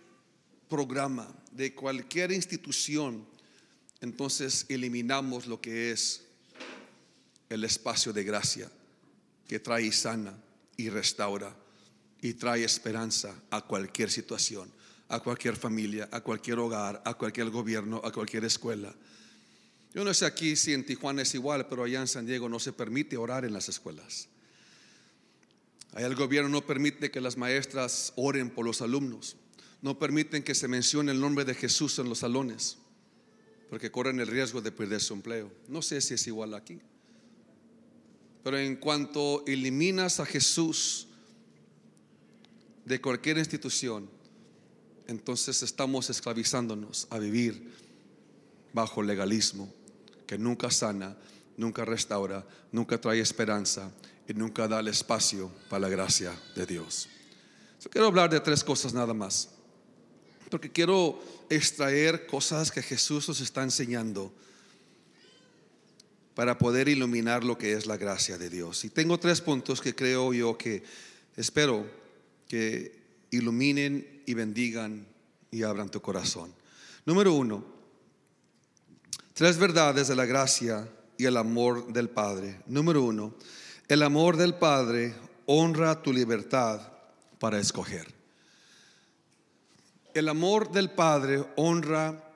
programa, 0.69 1.27
de 1.51 1.75
cualquier 1.75 2.31
institución, 2.31 3.25
entonces 4.01 4.65
eliminamos 4.69 5.45
lo 5.45 5.59
que 5.61 5.91
es 5.91 6.23
el 7.49 7.63
espacio 7.63 8.13
de 8.13 8.23
gracia 8.23 8.71
que 9.47 9.59
trae 9.59 9.83
y 9.83 9.91
sana 9.91 10.33
y 10.75 10.89
restaura 10.89 11.55
y 12.21 12.33
trae 12.33 12.63
esperanza 12.63 13.33
a 13.49 13.61
cualquier 13.61 14.09
situación, 14.09 14.71
a 15.09 15.19
cualquier 15.19 15.55
familia, 15.55 16.09
a 16.11 16.21
cualquier 16.21 16.59
hogar, 16.59 17.01
a 17.05 17.13
cualquier 17.13 17.49
gobierno, 17.49 18.01
a 18.03 18.11
cualquier 18.11 18.45
escuela. 18.45 18.93
Yo 19.93 20.03
no 20.03 20.13
sé 20.13 20.25
aquí 20.25 20.55
si 20.55 20.73
en 20.73 20.85
Tijuana 20.85 21.21
es 21.21 21.33
igual, 21.33 21.67
pero 21.67 21.83
allá 21.83 22.01
en 22.01 22.07
San 22.07 22.25
Diego 22.25 22.49
no 22.49 22.59
se 22.59 22.73
permite 22.73 23.17
orar 23.17 23.45
en 23.45 23.53
las 23.53 23.69
escuelas. 23.69 24.27
Allá 25.93 26.07
el 26.07 26.15
gobierno 26.15 26.49
no 26.49 26.65
permite 26.65 27.09
que 27.09 27.21
las 27.21 27.37
maestras 27.37 28.13
oren 28.15 28.49
por 28.49 28.65
los 28.65 28.81
alumnos. 28.81 29.37
No 29.81 29.97
permiten 29.97 30.43
que 30.43 30.55
se 30.55 30.67
mencione 30.67 31.11
el 31.11 31.19
nombre 31.19 31.45
de 31.45 31.55
Jesús 31.55 31.97
en 31.99 32.09
los 32.09 32.19
salones, 32.19 32.77
porque 33.69 33.91
corren 33.91 34.19
el 34.19 34.27
riesgo 34.27 34.61
de 34.61 34.71
perder 34.71 35.01
su 35.01 35.13
empleo. 35.13 35.51
No 35.67 35.81
sé 35.81 36.01
si 36.01 36.15
es 36.15 36.27
igual 36.27 36.53
aquí. 36.53 36.79
Pero 38.43 38.57
en 38.59 38.75
cuanto 38.75 39.43
eliminas 39.45 40.19
a 40.19 40.25
Jesús 40.25 41.07
de 42.85 43.01
cualquier 43.01 43.37
institución, 43.37 44.09
entonces 45.07 45.63
estamos 45.63 46.09
esclavizándonos 46.09 47.07
a 47.09 47.17
vivir 47.17 47.86
bajo 48.77 49.01
legalismo 49.01 49.73
que 50.27 50.37
nunca 50.37 50.69
sana, 50.69 51.17
nunca 51.57 51.83
restaura, 51.83 52.45
nunca 52.71 53.01
trae 53.01 53.19
esperanza 53.19 53.91
y 54.27 54.35
nunca 54.35 54.67
da 54.67 54.81
el 54.81 54.87
espacio 54.87 55.49
para 55.67 55.79
la 55.79 55.89
gracia 55.89 56.31
de 56.55 56.67
Dios. 56.67 57.09
quiero 57.89 58.05
hablar 58.05 58.29
de 58.29 58.39
tres 58.39 58.63
cosas 58.63 58.93
nada 58.93 59.15
más, 59.15 59.49
porque 60.51 60.71
quiero 60.71 61.19
extraer 61.49 62.27
cosas 62.27 62.71
que 62.71 62.83
Jesús 62.83 63.27
nos 63.27 63.41
está 63.41 63.63
enseñando 63.63 64.31
para 66.35 66.59
poder 66.59 66.87
iluminar 66.87 67.43
lo 67.43 67.57
que 67.57 67.73
es 67.73 67.87
la 67.87 67.97
gracia 67.97 68.37
de 68.37 68.51
Dios. 68.51 68.85
Y 68.85 68.91
tengo 68.91 69.17
tres 69.19 69.41
puntos 69.41 69.81
que 69.81 69.95
creo 69.95 70.33
yo 70.33 70.55
que 70.55 70.83
espero 71.35 71.89
que 72.47 73.25
iluminen 73.31 74.21
y 74.27 74.35
bendigan 74.35 75.07
y 75.49 75.63
abran 75.63 75.89
tu 75.89 75.99
corazón. 75.99 76.53
Número 77.07 77.33
uno, 77.33 77.76
tres 79.37 79.55
verdades 79.59 80.07
de 80.07 80.15
la 80.15 80.25
gracia 80.25 80.89
y 81.15 81.25
el 81.25 81.37
amor 81.37 81.93
del 81.93 82.09
Padre. 82.09 82.59
Número 82.65 83.03
uno, 83.03 83.35
el 83.87 84.01
amor 84.01 84.35
del 84.35 84.55
Padre 84.55 85.13
honra 85.45 86.01
tu 86.01 86.11
libertad 86.11 86.81
para 87.37 87.59
escoger. 87.59 88.07
El 90.15 90.27
amor 90.27 90.71
del 90.71 90.89
Padre 90.89 91.45
honra 91.55 92.33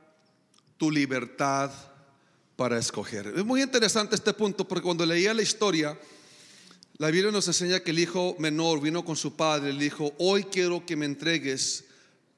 tu 0.77 0.91
libertad 0.91 1.71
para 2.55 2.77
escoger. 2.77 3.33
Es 3.35 3.45
muy 3.45 3.63
interesante 3.63 4.13
este 4.13 4.33
punto 4.33 4.67
porque 4.67 4.83
cuando 4.83 5.03
leía 5.03 5.33
la 5.33 5.41
historia, 5.41 5.99
la 6.99 7.09
Biblia 7.09 7.31
nos 7.31 7.47
enseña 7.47 7.79
que 7.79 7.89
el 7.89 7.97
hijo 7.97 8.35
menor 8.37 8.79
vino 8.79 9.03
con 9.03 9.15
su 9.15 9.35
padre 9.35 9.71
y 9.71 9.73
le 9.73 9.85
dijo, 9.85 10.13
hoy 10.19 10.43
quiero 10.43 10.85
que 10.85 10.95
me 10.95 11.07
entregues 11.07 11.83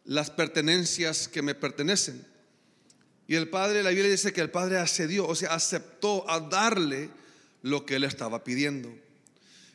las 0.05 0.29
pertenencias 0.29 1.27
que 1.27 1.41
me 1.41 1.53
pertenecen. 1.53 2.32
Y 3.27 3.35
el 3.35 3.49
padre, 3.49 3.83
la 3.83 3.89
Biblia 3.89 4.09
dice 4.09 4.33
que 4.33 4.41
el 4.41 4.51
padre 4.51 4.77
accedió, 4.77 5.27
o 5.27 5.35
sea, 5.35 5.53
aceptó 5.53 6.29
a 6.29 6.39
darle 6.39 7.09
lo 7.61 7.85
que 7.85 7.95
él 7.95 8.03
estaba 8.03 8.43
pidiendo. 8.43 8.93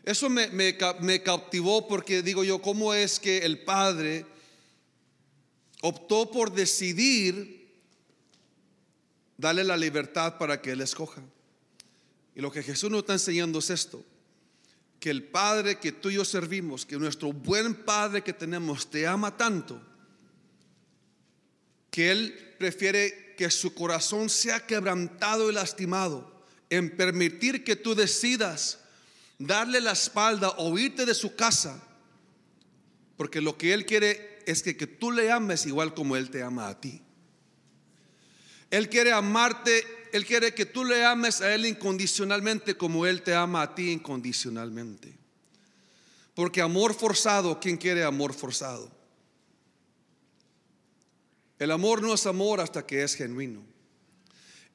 Eso 0.04 0.28
me, 0.28 0.48
me, 0.48 0.76
me 1.00 1.22
cautivó 1.22 1.88
porque 1.88 2.22
digo 2.22 2.44
yo, 2.44 2.60
¿cómo 2.60 2.94
es 2.94 3.18
que 3.18 3.38
el 3.38 3.64
padre 3.64 4.26
optó 5.80 6.30
por 6.30 6.52
decidir 6.52 7.58
Dale 9.38 9.62
la 9.62 9.76
libertad 9.76 10.36
para 10.36 10.60
que 10.60 10.72
Él 10.72 10.80
escoja. 10.80 11.22
Y 12.34 12.40
lo 12.40 12.50
que 12.50 12.62
Jesús 12.64 12.90
nos 12.90 13.00
está 13.00 13.12
enseñando 13.12 13.60
es 13.60 13.70
esto, 13.70 14.04
que 14.98 15.10
el 15.10 15.22
Padre 15.22 15.78
que 15.78 15.92
tú 15.92 16.10
y 16.10 16.14
yo 16.14 16.24
servimos, 16.24 16.84
que 16.84 16.98
nuestro 16.98 17.32
buen 17.32 17.74
Padre 17.74 18.22
que 18.22 18.32
tenemos 18.32 18.90
te 18.90 19.06
ama 19.06 19.36
tanto, 19.36 19.80
que 21.90 22.10
Él 22.10 22.54
prefiere 22.58 23.27
que 23.38 23.52
su 23.52 23.72
corazón 23.72 24.28
sea 24.28 24.66
quebrantado 24.66 25.48
y 25.48 25.54
lastimado 25.54 26.28
en 26.70 26.90
permitir 26.96 27.62
que 27.62 27.76
tú 27.76 27.94
decidas 27.94 28.80
darle 29.38 29.80
la 29.80 29.92
espalda 29.92 30.50
o 30.58 30.76
irte 30.76 31.06
de 31.06 31.14
su 31.14 31.36
casa, 31.36 31.80
porque 33.16 33.40
lo 33.40 33.56
que 33.56 33.72
Él 33.72 33.86
quiere 33.86 34.40
es 34.44 34.64
que, 34.64 34.76
que 34.76 34.88
tú 34.88 35.12
le 35.12 35.30
ames 35.30 35.66
igual 35.66 35.94
como 35.94 36.16
Él 36.16 36.30
te 36.30 36.42
ama 36.42 36.66
a 36.66 36.80
ti. 36.80 37.00
Él 38.72 38.88
quiere 38.88 39.12
amarte, 39.12 39.86
Él 40.12 40.26
quiere 40.26 40.52
que 40.52 40.66
tú 40.66 40.84
le 40.84 41.04
ames 41.04 41.40
a 41.40 41.54
Él 41.54 41.64
incondicionalmente 41.64 42.76
como 42.76 43.06
Él 43.06 43.22
te 43.22 43.36
ama 43.36 43.62
a 43.62 43.74
ti 43.76 43.92
incondicionalmente. 43.92 45.16
Porque 46.34 46.60
amor 46.60 46.92
forzado, 46.92 47.60
¿quién 47.60 47.76
quiere 47.76 48.02
amor 48.02 48.34
forzado? 48.34 48.97
El 51.58 51.70
amor 51.70 52.02
no 52.02 52.14
es 52.14 52.26
amor 52.26 52.60
hasta 52.60 52.86
que 52.86 53.02
es 53.02 53.14
genuino. 53.14 53.62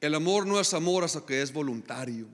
El 0.00 0.14
amor 0.14 0.46
no 0.46 0.60
es 0.60 0.74
amor 0.74 1.04
hasta 1.04 1.24
que 1.24 1.40
es 1.40 1.52
voluntario. 1.52 2.26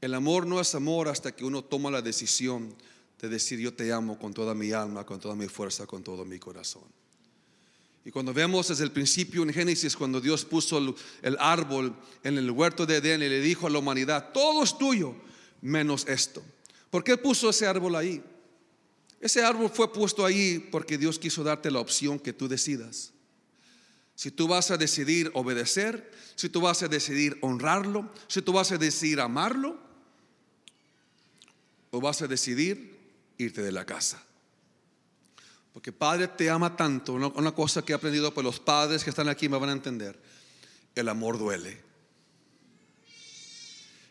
El 0.00 0.14
amor 0.14 0.46
no 0.46 0.60
es 0.60 0.74
amor 0.74 1.08
hasta 1.08 1.34
que 1.34 1.44
uno 1.44 1.64
toma 1.64 1.90
la 1.90 2.02
decisión 2.02 2.74
de 3.20 3.28
decir 3.28 3.58
yo 3.58 3.72
te 3.72 3.92
amo 3.92 4.18
con 4.18 4.34
toda 4.34 4.54
mi 4.54 4.70
alma, 4.72 5.04
con 5.04 5.18
toda 5.18 5.34
mi 5.34 5.48
fuerza, 5.48 5.86
con 5.86 6.04
todo 6.04 6.24
mi 6.24 6.38
corazón. 6.38 6.84
Y 8.04 8.10
cuando 8.10 8.34
vemos 8.34 8.68
desde 8.68 8.84
el 8.84 8.92
principio 8.92 9.42
en 9.42 9.52
Génesis, 9.52 9.96
cuando 9.96 10.20
Dios 10.20 10.44
puso 10.44 10.78
el, 11.22 11.36
árbol 11.38 11.96
en 12.22 12.36
el 12.36 12.50
huerto 12.50 12.84
de 12.84 12.96
Edén 12.96 13.22
y 13.22 13.28
le 13.28 13.40
dijo 13.40 13.66
a 13.66 13.70
la 13.70 13.78
humanidad, 13.78 14.30
todo 14.32 14.62
es 14.62 14.76
tuyo, 14.76 15.14
menos 15.62 16.06
esto. 16.06 16.42
¿Por 16.90 17.02
qué 17.02 17.16
puso 17.16 17.48
ese 17.48 17.66
árbol 17.66 17.96
ahí? 17.96 18.22
Ese 19.20 19.42
árbol 19.42 19.70
fue 19.70 19.90
puesto 19.90 20.22
ahí 20.26 20.58
porque 20.70 20.98
Dios 20.98 21.18
quiso 21.18 21.42
darte 21.42 21.70
la 21.70 21.80
opción 21.80 22.18
que 22.18 22.34
tú 22.34 22.46
decidas. 22.46 23.13
Si 24.14 24.30
tú 24.30 24.46
vas 24.46 24.70
a 24.70 24.76
decidir 24.76 25.30
obedecer, 25.34 26.12
si 26.36 26.48
tú 26.48 26.60
vas 26.60 26.82
a 26.82 26.88
decidir 26.88 27.36
honrarlo, 27.40 28.10
si 28.28 28.42
tú 28.42 28.52
vas 28.52 28.70
a 28.72 28.78
decidir 28.78 29.20
amarlo, 29.20 29.78
o 31.90 32.00
vas 32.00 32.22
a 32.22 32.26
decidir 32.26 32.98
irte 33.38 33.62
de 33.62 33.72
la 33.72 33.84
casa. 33.84 34.22
Porque 35.72 35.92
Padre 35.92 36.28
te 36.28 36.50
ama 36.50 36.76
tanto. 36.76 37.14
Una 37.14 37.52
cosa 37.52 37.82
que 37.82 37.92
he 37.92 37.96
aprendido 37.96 38.32
por 38.32 38.44
los 38.44 38.60
padres 38.60 39.02
que 39.02 39.10
están 39.10 39.28
aquí 39.28 39.48
me 39.48 39.58
van 39.58 39.70
a 39.70 39.72
entender. 39.72 40.20
El 40.94 41.08
amor 41.08 41.38
duele. 41.38 41.80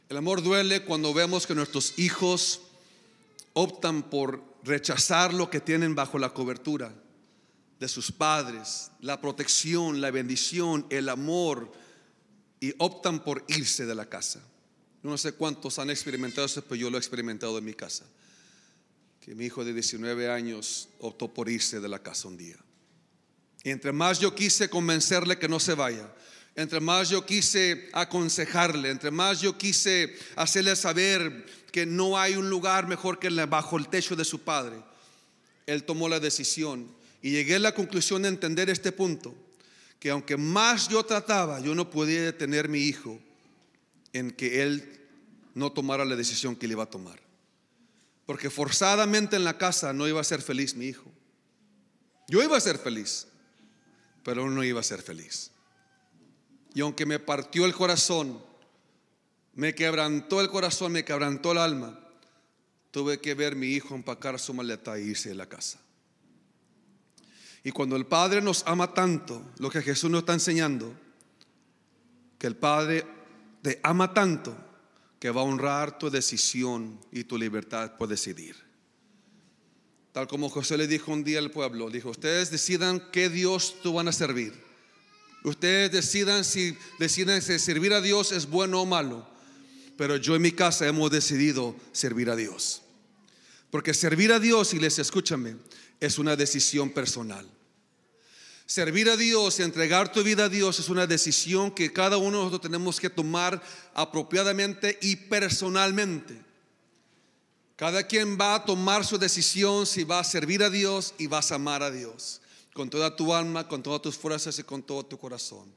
El 0.10 0.18
amor 0.18 0.44
duele 0.44 0.84
cuando 0.84 1.14
vemos 1.14 1.48
que 1.48 1.56
nuestros 1.56 1.98
hijos 1.98 2.62
optan 3.54 4.04
por 4.04 4.44
rechazar 4.64 5.34
lo 5.34 5.50
que 5.50 5.62
tienen 5.62 5.96
bajo 5.96 6.20
la 6.20 6.34
cobertura 6.34 6.94
de 7.84 7.90
sus 7.90 8.14
padres, 8.14 8.92
la 9.02 9.20
protección, 9.20 10.00
la 10.00 10.10
bendición, 10.10 10.88
el 10.90 11.10
amor, 11.10 11.70
y 12.62 12.74
optan 12.78 13.22
por 13.22 13.44
irse 13.50 13.86
de 13.86 13.94
la 13.94 14.06
casa. 14.06 14.42
No 15.02 15.18
sé 15.18 15.34
cuántos 15.34 15.80
han 15.80 15.90
experimentado 15.90 16.46
eso, 16.46 16.62
pero 16.64 16.76
yo 16.76 16.90
lo 16.90 16.96
he 16.96 17.00
experimentado 17.00 17.58
en 17.58 17.66
mi 17.66 17.74
casa 17.74 18.06
que 19.20 19.36
mi 19.36 19.48
hijo 19.48 19.66
de 19.66 19.74
19 19.74 20.32
años 20.32 20.88
optó 21.00 21.34
por 21.34 21.50
irse 21.50 21.82
de 21.82 21.90
la 21.90 22.00
casa 22.00 22.30
un 22.30 22.38
día. 22.38 22.56
Y 23.66 23.72
entre 23.72 23.92
más 23.92 24.18
yo 24.18 24.34
quise 24.34 24.70
convencerle 24.70 25.38
que 25.38 25.50
no 25.50 25.60
se 25.60 25.74
vaya, 25.74 26.10
entre 26.56 26.80
más 26.80 27.10
yo 27.10 27.26
quise 27.26 27.90
aconsejarle, 27.92 28.92
entre 28.92 29.12
más 29.12 29.42
yo 29.42 29.58
quise 29.58 30.18
hacerle 30.38 30.78
saber 30.78 31.46
que 31.70 31.86
no 31.86 32.18
hay 32.18 32.38
un 32.38 32.50
lugar 32.50 32.88
mejor 32.88 33.20
que 33.20 33.28
bajo 33.46 33.76
el 33.76 33.90
techo 33.90 34.16
de 34.16 34.24
su 34.24 34.40
padre, 34.40 34.78
él 35.66 35.84
tomó 35.84 36.08
la 36.08 36.22
decisión 36.22 37.03
y 37.24 37.32
llegué 37.32 37.56
a 37.56 37.60
la 37.60 37.74
conclusión 37.74 38.22
de 38.22 38.28
entender 38.28 38.70
este 38.70 38.92
punto, 38.92 39.34
que 39.98 40.10
aunque 40.10 40.36
más 40.36 40.90
yo 40.90 41.06
trataba, 41.06 41.62
yo 41.62 41.74
no 41.74 41.90
podía 41.90 42.22
detener 42.22 42.66
a 42.66 42.68
mi 42.68 42.80
hijo 42.80 43.18
en 44.12 44.30
que 44.30 44.62
él 44.62 45.00
no 45.56 45.72
tomara 45.72 46.04
la 46.04 46.18
decisión 46.18 46.58
que 46.58 46.66
él 46.66 46.74
iba 46.74 46.84
a 46.84 46.90
tomar. 46.90 47.22
Porque 48.26 48.50
forzadamente 48.50 49.38
en 49.38 49.46
la 49.46 49.58
casa 49.58 49.94
no 49.94 50.06
iba 50.06 50.20
a 50.20 50.26
ser 50.26 50.42
feliz 50.42 50.76
mi 50.76 50.88
hijo. 50.88 51.10
Yo 52.28 52.44
iba 52.44 52.58
a 52.58 52.62
ser 52.62 52.78
feliz, 52.78 53.28
pero 54.22 54.50
no 54.50 54.62
iba 54.62 54.82
a 54.82 54.84
ser 54.84 55.02
feliz. 55.02 55.52
Y 56.76 56.82
aunque 56.82 57.06
me 57.06 57.20
partió 57.20 57.66
el 57.66 57.74
corazón, 57.74 58.44
me 59.54 59.74
quebrantó 59.74 60.42
el 60.42 60.50
corazón, 60.50 60.92
me 60.92 61.06
quebrantó 61.06 61.54
el 61.54 61.60
alma, 61.60 61.98
tuve 62.92 63.22
que 63.22 63.34
ver 63.34 63.56
mi 63.56 63.68
hijo 63.68 63.96
empacar 63.96 64.38
su 64.42 64.54
maleta 64.54 64.98
e 64.98 65.04
irse 65.04 65.30
de 65.30 65.36
la 65.36 65.48
casa. 65.48 65.83
Y 67.64 67.72
cuando 67.72 67.96
el 67.96 68.06
Padre 68.06 68.42
nos 68.42 68.64
ama 68.66 68.94
tanto, 68.94 69.42
lo 69.58 69.70
que 69.70 69.82
Jesús 69.82 70.10
nos 70.10 70.20
está 70.20 70.34
enseñando, 70.34 70.94
que 72.38 72.48
el 72.48 72.56
Padre 72.58 73.06
te 73.62 73.80
ama 73.84 74.14
tanto, 74.14 74.56
que 75.20 75.30
va 75.30 75.42
a 75.42 75.46
honrar 75.46 75.98
tu 75.98 76.10
decisión 76.10 77.00
y 77.12 77.24
tu 77.24 77.38
libertad 77.38 77.96
por 77.98 78.10
decidir. 78.10 78.58
Tal 80.12 80.28
como 80.28 80.50
José 80.50 80.78
le 80.78 80.88
dijo 80.88 81.12
un 81.12 81.24
día 81.24 81.40
al 81.40 81.50
pueblo, 81.50 81.90
dijo, 81.90 82.10
ustedes 82.10 82.52
decidan 82.52 83.02
qué 83.12 83.30
Dios 83.30 83.76
tú 83.82 83.94
van 83.94 84.10
a 84.10 84.12
servir. 84.12 84.54
Ustedes 85.44 85.92
decidan 85.92 86.44
si 86.44 86.78
deciden 87.00 87.42
si 87.42 87.58
servir 87.60 87.94
a 87.94 88.02
Dios 88.02 88.32
es 88.32 88.50
bueno 88.50 88.82
o 88.82 88.86
malo. 88.86 89.28
Pero 89.98 90.18
yo 90.18 90.36
en 90.36 90.42
mi 90.42 90.52
casa 90.52 90.88
hemos 90.88 91.12
decidido 91.12 91.76
servir 91.92 92.30
a 92.30 92.36
Dios. 92.36 92.82
Porque 93.72 93.94
servir 93.94 94.32
a 94.32 94.40
Dios, 94.40 94.74
iglesia, 94.74 95.02
escúchame, 95.02 95.56
es 96.00 96.20
una 96.20 96.36
decisión 96.36 96.90
personal. 96.92 97.50
Servir 98.66 99.10
a 99.10 99.18
Dios 99.18 99.60
entregar 99.60 100.12
tu 100.12 100.24
vida 100.24 100.46
a 100.46 100.50
Dios 100.50 100.80
es 100.80 100.90
una 100.90 101.06
decisión 101.06 101.72
que 101.72 101.92
cada 101.92 102.18
uno 102.18 102.38
de 102.38 102.44
nosotros 102.46 102.62
tenemos 102.62 103.00
que 103.00 103.10
tomar 103.10 103.62
apropiadamente 103.94 104.98
y 105.02 105.16
personalmente. 105.16 106.40
Cada 107.76 108.08
quien 108.08 108.40
va 108.40 108.56
a 108.56 108.66
tomar 108.66 109.06
su 109.06 109.18
decisión 109.18 109.86
si 109.86 110.04
va 110.04 110.20
a 110.20 110.24
servir 110.24 110.64
a 110.64 110.70
Dios 110.70 111.14
y 111.18 111.28
vas 111.28 111.52
a 111.52 111.56
amar 111.56 111.84
a 111.84 111.92
Dios 111.92 112.40
con 112.74 112.90
toda 112.90 113.16
tu 113.16 113.34
alma, 113.34 113.68
con 113.68 113.84
todas 113.84 114.02
tus 114.02 114.18
fuerzas 114.18 114.58
y 114.58 114.64
con 114.64 114.82
todo 114.82 115.06
tu 115.06 115.18
corazón. 115.18 115.72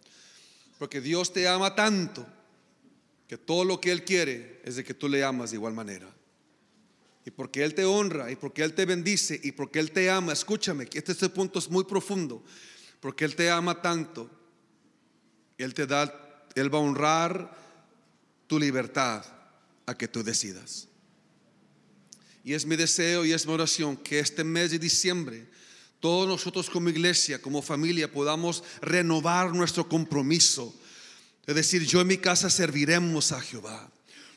Porque 0.79 1.01
Dios 1.01 1.33
te 1.33 1.49
ama 1.49 1.75
tanto 1.75 2.27
que 3.27 3.37
todo 3.37 3.65
lo 3.65 3.81
que 3.81 3.91
Él 3.91 4.05
quiere 4.05 4.61
es 4.65 4.77
de 4.77 4.85
que 4.85 4.95
tú 4.95 5.09
le 5.09 5.25
amas 5.25 5.51
de 5.51 5.57
igual 5.57 5.75
manera. 5.75 6.09
Y 7.25 7.31
porque 7.33 7.65
Él 7.65 7.75
te 7.75 7.85
honra 7.85 8.31
y 8.31 8.37
porque 8.37 8.63
Él 8.63 8.75
te 8.75 8.87
bendice 8.87 9.41
y 9.43 9.53
porque 9.53 9.81
Él 9.81 9.91
te 9.91 10.09
ama, 10.09 10.33
escúchame, 10.33 10.87
que 10.87 10.99
este, 10.99 11.13
este 11.13 11.29
punto 11.29 11.59
es 11.59 11.69
muy 11.69 11.85
profundo 11.85 12.45
porque 13.07 13.25
Él 13.25 13.37
te 13.37 13.49
ama 13.49 13.81
tanto, 13.81 14.29
Él 15.59 15.75
te 15.75 15.87
da, 15.87 16.13
Él 16.57 16.75
va 16.75 16.79
a 16.79 16.81
honrar 16.81 17.57
tu 18.49 18.59
libertad 18.59 19.25
a 19.87 19.97
que 19.97 20.09
tú 20.09 20.25
decidas. 20.25 20.89
Y 22.43 22.55
es 22.55 22.67
mi 22.67 22.75
deseo 22.75 23.25
y 23.25 23.33
es 23.33 23.47
mi 23.47 23.53
oración 23.53 23.97
que 23.97 24.19
este 24.19 24.43
mes 24.43 24.73
de 24.73 24.81
diciembre 24.81 25.47
todos 26.01 26.27
nosotros 26.27 26.69
como 26.69 26.89
iglesia, 26.89 27.41
como 27.41 27.63
familia, 27.63 28.11
podamos 28.11 28.65
renovar 28.83 29.55
nuestro 29.55 29.89
compromiso. 29.89 30.75
Es 31.47 31.55
decir, 31.55 31.87
yo 31.87 32.01
en 32.01 32.09
mi 32.09 32.17
casa 32.17 32.51
serviremos 32.51 33.31
a 33.31 33.41
Jehová. 33.41 33.89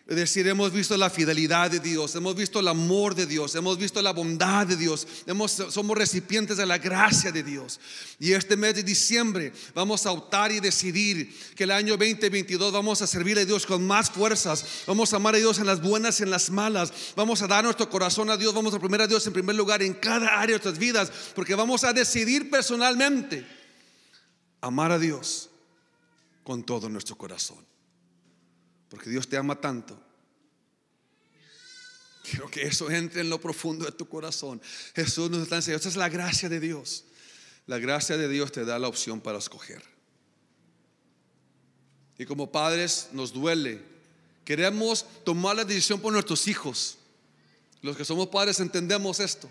Es 0.10 0.16
decir, 0.16 0.48
hemos 0.48 0.74
visto 0.74 0.98
la 0.98 1.12
fidelidad 1.12 1.70
de 1.70 1.80
Dios, 1.80 2.16
hemos 2.16 2.36
visto 2.36 2.60
el 2.60 2.68
amor 2.68 3.14
de 3.14 3.28
Dios, 3.28 3.54
hemos 3.54 3.78
visto 3.78 4.02
la 4.02 4.12
bondad 4.12 4.66
de 4.66 4.76
Dios, 4.76 5.06
somos 5.70 5.96
recipientes 5.96 6.58
de 6.58 6.66
la 6.66 6.80
gracia 6.80 7.32
de 7.32 7.44
Dios. 7.44 7.80
Y 8.18 8.34
este 8.34 8.58
mes 8.58 8.74
de 8.74 8.82
diciembre 8.82 9.54
vamos 9.76 10.08
a 10.08 10.12
optar 10.12 10.52
y 10.52 10.62
decidir 10.62 11.32
que 11.56 11.66
el 11.66 11.70
año 11.70 11.96
2022 11.96 12.74
vamos 12.74 13.04
a 13.04 13.08
servir 13.08 13.38
a 13.38 13.46
Dios 13.46 13.68
con 13.68 13.86
más 13.86 14.10
fuerzas, 14.10 14.66
vamos 14.88 15.14
a 15.14 15.18
amar 15.18 15.36
a 15.36 15.38
Dios 15.38 15.60
en 15.60 15.68
las 15.68 15.80
buenas 15.80 16.20
y 16.20 16.24
en 16.24 16.32
las 16.32 16.50
malas, 16.50 16.92
vamos 17.16 17.44
a 17.44 17.48
dar 17.48 17.64
nuestro 17.64 17.88
corazón 17.88 18.32
a 18.32 18.38
Dios, 18.38 18.52
vamos 18.52 18.74
a 18.74 18.80
primero 18.80 19.04
a 19.04 19.08
Dios 19.08 19.28
en 19.28 19.34
primer 19.34 19.56
lugar 19.56 19.84
en 19.84 19.94
cada 19.94 20.30
área 20.30 20.58
de 20.58 20.64
nuestras 20.64 20.80
vidas, 20.80 21.12
porque 21.36 21.54
vamos 21.54 21.84
a 21.84 21.94
decidir 21.94 22.50
personalmente 22.50 23.46
amar 24.60 24.92
a 24.92 24.98
Dios 24.98 25.52
con 26.44 26.64
todo 26.64 26.90
nuestro 26.90 27.16
corazón. 27.16 27.70
Porque 28.90 29.10
Dios 29.10 29.28
te 29.28 29.38
ama 29.38 29.60
tanto. 29.60 30.00
Quiero 32.24 32.50
que 32.50 32.64
eso 32.64 32.90
entre 32.92 33.22
en 33.22 33.30
lo 33.30 33.40
profundo 33.40 33.86
de 33.86 33.92
tu 33.92 34.08
corazón. 34.08 34.62
Jesús 34.96 35.30
nos 35.30 35.44
está 35.44 35.58
enseñando. 35.58 35.78
Esta 35.78 35.90
es 35.90 35.96
la 35.96 36.10
gracia 36.10 36.50
de 36.50 36.60
Dios. 36.60 37.06
La 37.66 37.80
gracia 37.80 38.18
de 38.18 38.28
Dios 38.28 38.52
te 38.52 38.66
da 38.66 38.78
la 38.80 38.88
opción 38.88 39.22
para 39.22 39.38
escoger. 39.38 39.84
Y 42.18 42.26
como 42.26 42.52
padres 42.52 43.10
nos 43.14 43.32
duele. 43.32 43.82
Queremos 44.44 45.06
tomar 45.24 45.56
la 45.56 45.66
decisión 45.66 46.02
por 46.02 46.12
nuestros 46.12 46.48
hijos. 46.48 46.98
Los 47.82 47.96
que 47.96 48.06
somos 48.06 48.28
padres 48.28 48.60
entendemos 48.60 49.20
esto. 49.20 49.50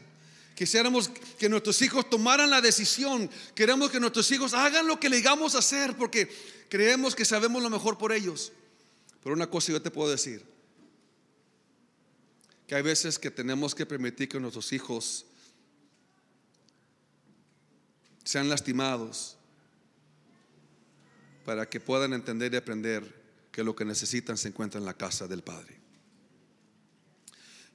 Quisiéramos 0.54 1.08
que 1.38 1.48
nuestros 1.48 1.80
hijos 1.82 2.10
tomaran 2.10 2.50
la 2.50 2.60
decisión. 2.60 3.30
Queremos 3.54 3.90
que 3.90 4.00
nuestros 4.00 4.30
hijos 4.32 4.54
hagan 4.54 4.86
lo 4.86 4.98
que 4.98 5.08
le 5.08 5.16
digamos 5.16 5.54
hacer 5.54 5.96
porque 5.96 6.28
creemos 6.68 7.14
que 7.14 7.24
sabemos 7.24 7.62
lo 7.62 7.70
mejor 7.70 7.96
por 7.96 8.12
ellos. 8.12 8.52
Pero 9.22 9.34
una 9.34 9.48
cosa 9.48 9.72
yo 9.72 9.82
te 9.82 9.90
puedo 9.90 10.10
decir, 10.10 10.44
que 12.66 12.74
hay 12.74 12.82
veces 12.82 13.18
que 13.18 13.30
tenemos 13.30 13.74
que 13.74 13.86
permitir 13.86 14.28
que 14.28 14.38
nuestros 14.38 14.72
hijos 14.72 15.24
sean 18.24 18.50
lastimados 18.50 19.38
para 21.46 21.66
que 21.66 21.80
puedan 21.80 22.12
entender 22.12 22.52
y 22.52 22.58
aprender 22.58 23.22
que 23.50 23.64
lo 23.64 23.74
que 23.74 23.86
necesitan 23.86 24.36
se 24.36 24.48
encuentra 24.48 24.78
en 24.78 24.84
la 24.84 24.92
casa 24.92 25.26
del 25.26 25.42
Padre. 25.42 25.80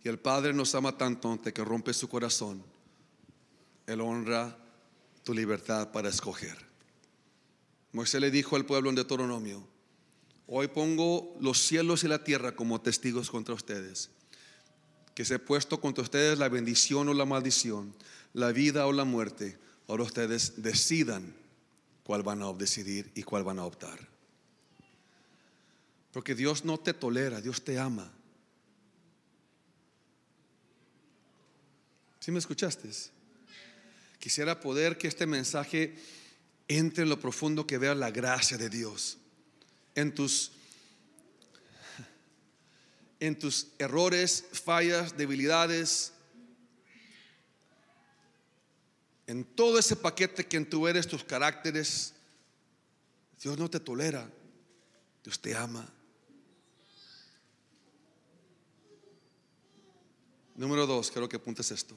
Y 0.04 0.10
el 0.10 0.20
Padre 0.20 0.54
nos 0.54 0.76
ama 0.76 0.96
tanto 0.96 1.32
ante 1.32 1.54
que 1.54 1.63
rompe 1.63 1.91
su 1.91 2.08
corazón. 2.08 2.63
Él 3.88 4.00
honra 4.00 4.56
tu 5.24 5.34
libertad 5.34 5.91
para 5.91 6.10
escoger. 6.10 6.58
Moisés 7.94 8.22
le 8.22 8.30
dijo 8.30 8.56
al 8.56 8.65
pueblo 8.65 8.89
en 8.89 8.96
Deuteronomio, 8.96 9.73
Hoy 10.48 10.68
pongo 10.68 11.38
los 11.40 11.60
cielos 11.60 12.04
y 12.04 12.08
la 12.08 12.24
tierra 12.24 12.56
como 12.56 12.82
testigos 12.82 13.30
contra 13.30 13.56
ustedes, 13.56 14.10
que 15.16 15.26
se 15.26 15.36
he 15.36 15.40
puesto 15.40 15.80
contra 15.80 16.04
ustedes 16.04 16.38
la 16.38 16.50
bendición 16.50 17.08
o 17.08 17.14
la 17.14 17.26
maldición, 17.26 17.94
la 18.34 18.52
vida 18.52 18.86
o 18.86 18.92
la 18.92 19.06
muerte. 19.06 19.58
Ahora 19.88 20.04
ustedes 20.04 20.62
decidan 20.62 21.34
cuál 22.04 22.24
van 22.24 22.42
a 22.42 22.52
decidir 22.54 23.10
y 23.16 23.24
cuál 23.24 23.44
van 23.44 23.60
a 23.60 23.66
optar. 23.66 24.00
Porque 26.12 26.36
Dios 26.36 26.66
no 26.66 26.78
te 26.80 26.94
tolera, 26.94 27.42
Dios 27.42 27.64
te 27.64 27.80
ama. 27.80 28.12
¿Sí 32.20 32.32
me 32.32 32.40
escuchaste? 32.40 32.90
Quisiera 34.20 34.60
poder 34.60 34.98
que 34.98 35.08
este 35.08 35.26
mensaje 35.26 35.96
entre 36.68 37.04
en 37.04 37.10
lo 37.10 37.20
profundo 37.20 37.66
que 37.66 37.78
vea 37.78 37.96
la 37.96 38.12
gracia 38.12 38.58
de 38.58 38.70
Dios 38.70 39.18
en 39.96 40.14
tus 40.14 40.52
en 43.20 43.40
tus 43.40 43.68
errores, 43.80 44.44
fallas, 44.52 45.16
debilidades, 45.16 46.12
en 49.28 49.46
todo 49.46 49.80
ese 49.80 49.96
paquete 49.96 50.46
que 50.46 50.58
en 50.58 50.70
tú 50.70 50.90
eres, 50.90 51.08
tus 51.08 51.24
caracteres, 51.24 52.14
Dios 53.42 53.58
no 53.58 53.70
te 53.70 53.80
tolera, 53.80 54.30
Dios 55.24 55.40
te 55.40 55.56
ama. 55.56 55.88
Número 60.56 60.86
dos, 60.86 61.10
quiero 61.10 61.30
que 61.30 61.38
apuntes 61.38 61.72
esto. 61.72 61.96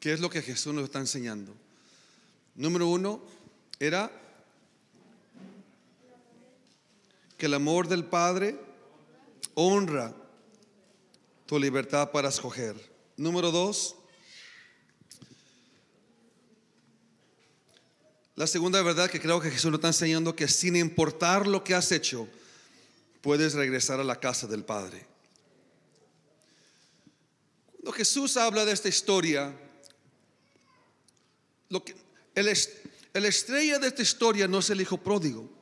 ¿Qué 0.00 0.12
es 0.12 0.18
lo 0.18 0.30
que 0.30 0.42
Jesús 0.42 0.74
nos 0.74 0.82
está 0.82 0.98
enseñando? 0.98 1.54
Número 2.56 2.88
uno, 2.88 3.24
era 3.78 4.10
que 7.40 7.46
el 7.46 7.54
amor 7.54 7.88
del 7.88 8.04
Padre 8.04 8.60
honra 9.54 10.14
tu 11.46 11.58
libertad 11.58 12.10
para 12.10 12.28
escoger. 12.28 12.76
Número 13.16 13.50
dos, 13.50 13.96
la 18.36 18.46
segunda 18.46 18.82
verdad 18.82 19.08
que 19.08 19.18
creo 19.18 19.40
que 19.40 19.50
Jesús 19.50 19.70
nos 19.70 19.78
está 19.78 19.88
enseñando 19.88 20.36
que 20.36 20.48
sin 20.48 20.76
importar 20.76 21.46
lo 21.46 21.64
que 21.64 21.74
has 21.74 21.90
hecho, 21.92 22.28
puedes 23.22 23.54
regresar 23.54 23.98
a 24.00 24.04
la 24.04 24.20
casa 24.20 24.46
del 24.46 24.62
Padre. 24.62 25.06
Cuando 27.72 27.92
Jesús 27.92 28.36
habla 28.36 28.66
de 28.66 28.72
esta 28.72 28.90
historia, 28.90 29.58
lo 31.70 31.82
que, 31.82 31.96
el, 32.34 32.48
el 33.14 33.24
estrella 33.24 33.78
de 33.78 33.88
esta 33.88 34.02
historia 34.02 34.46
no 34.46 34.58
es 34.58 34.68
el 34.68 34.82
hijo 34.82 34.98
pródigo. 34.98 35.59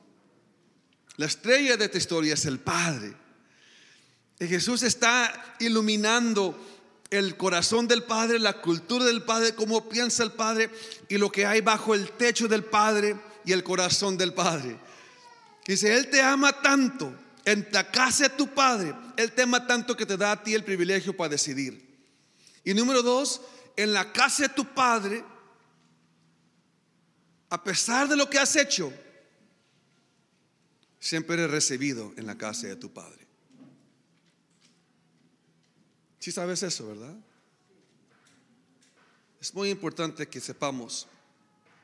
La 1.19 1.25
estrella 1.25 1.75
de 1.75 1.83
esta 1.83 1.97
historia 1.97 2.33
es 2.33 2.45
el 2.45 2.59
Padre. 2.59 3.13
Y 4.39 4.47
Jesús 4.47 4.83
está 4.83 5.57
iluminando 5.59 6.57
el 7.09 7.35
corazón 7.35 7.89
del 7.89 8.03
Padre, 8.03 8.39
la 8.39 8.61
cultura 8.61 9.03
del 9.03 9.23
Padre, 9.23 9.53
cómo 9.53 9.89
piensa 9.89 10.23
el 10.23 10.31
Padre 10.31 10.69
y 11.09 11.17
lo 11.17 11.29
que 11.29 11.45
hay 11.45 11.59
bajo 11.59 11.93
el 11.93 12.11
techo 12.11 12.47
del 12.47 12.63
Padre 12.63 13.17
y 13.43 13.51
el 13.51 13.65
corazón 13.65 14.17
del 14.17 14.33
Padre. 14.33 14.79
Dice, 15.67 15.93
Él 15.93 16.09
te 16.09 16.21
ama 16.21 16.53
tanto, 16.61 17.13
en 17.43 17.67
la 17.73 17.91
casa 17.91 18.29
de 18.29 18.35
tu 18.37 18.53
Padre, 18.53 18.95
Él 19.17 19.33
te 19.33 19.41
ama 19.41 19.67
tanto 19.67 19.97
que 19.97 20.05
te 20.05 20.15
da 20.15 20.31
a 20.31 20.41
ti 20.41 20.53
el 20.53 20.63
privilegio 20.63 21.17
para 21.17 21.31
decidir. 21.31 21.85
Y 22.63 22.73
número 22.73 23.03
dos, 23.03 23.41
en 23.75 23.91
la 23.91 24.13
casa 24.13 24.43
de 24.43 24.53
tu 24.53 24.63
Padre, 24.73 25.21
a 27.49 27.61
pesar 27.61 28.07
de 28.07 28.15
lo 28.15 28.29
que 28.29 28.39
has 28.39 28.55
hecho, 28.55 28.93
siempre 30.99 31.35
eres 31.35 31.51
recibido 31.51 32.13
en 32.17 32.25
la 32.25 32.37
casa 32.37 32.67
de 32.67 32.75
tu 32.75 32.91
Padre. 32.91 33.27
Si 36.19 36.31
sabes 36.31 36.61
eso, 36.63 36.87
¿verdad? 36.87 37.15
Es 39.39 39.53
muy 39.53 39.69
importante 39.69 40.27
que 40.27 40.41
sepamos 40.41 41.07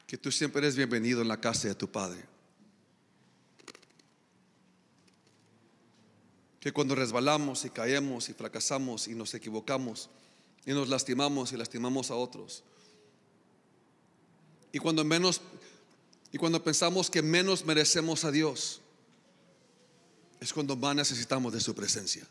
que 0.06 0.17
tú 0.17 0.32
siempre 0.32 0.60
eres 0.60 0.75
bienvenido 0.75 1.21
en 1.21 1.30
la 1.30 1.39
casa 1.39 1.69
de 1.69 1.75
tu 1.75 1.89
Padre. 1.89 2.23
Que 6.60 6.73
cuando 6.73 6.95
resbalamos 6.95 7.63
y 7.63 7.69
caemos 7.69 8.28
y 8.30 8.34
fracasamos 8.34 9.08
y 9.08 9.15
nos 9.15 9.34
equivocamos 9.34 10.10
y 10.65 10.71
nos 10.71 10.89
lastimamos 10.89 11.54
y 11.54 11.58
lastimamos 11.58 12.12
a 12.12 12.15
otros. 12.15 12.63
Y 14.73 14.80
cuando 14.80 15.06
menos 15.06 15.41
y 16.32 16.38
cuando 16.38 16.62
pensamos 16.62 17.10
que 17.10 17.21
menos 17.21 17.63
merecemos 17.63 18.25
a 18.25 18.32
Dios, 18.32 18.82
es 20.39 20.54
cuando 20.54 20.76
más 20.76 20.95
necesitamos 20.95 21.54
de 21.54 21.60
su 21.60 21.74
presencia. 21.74 22.26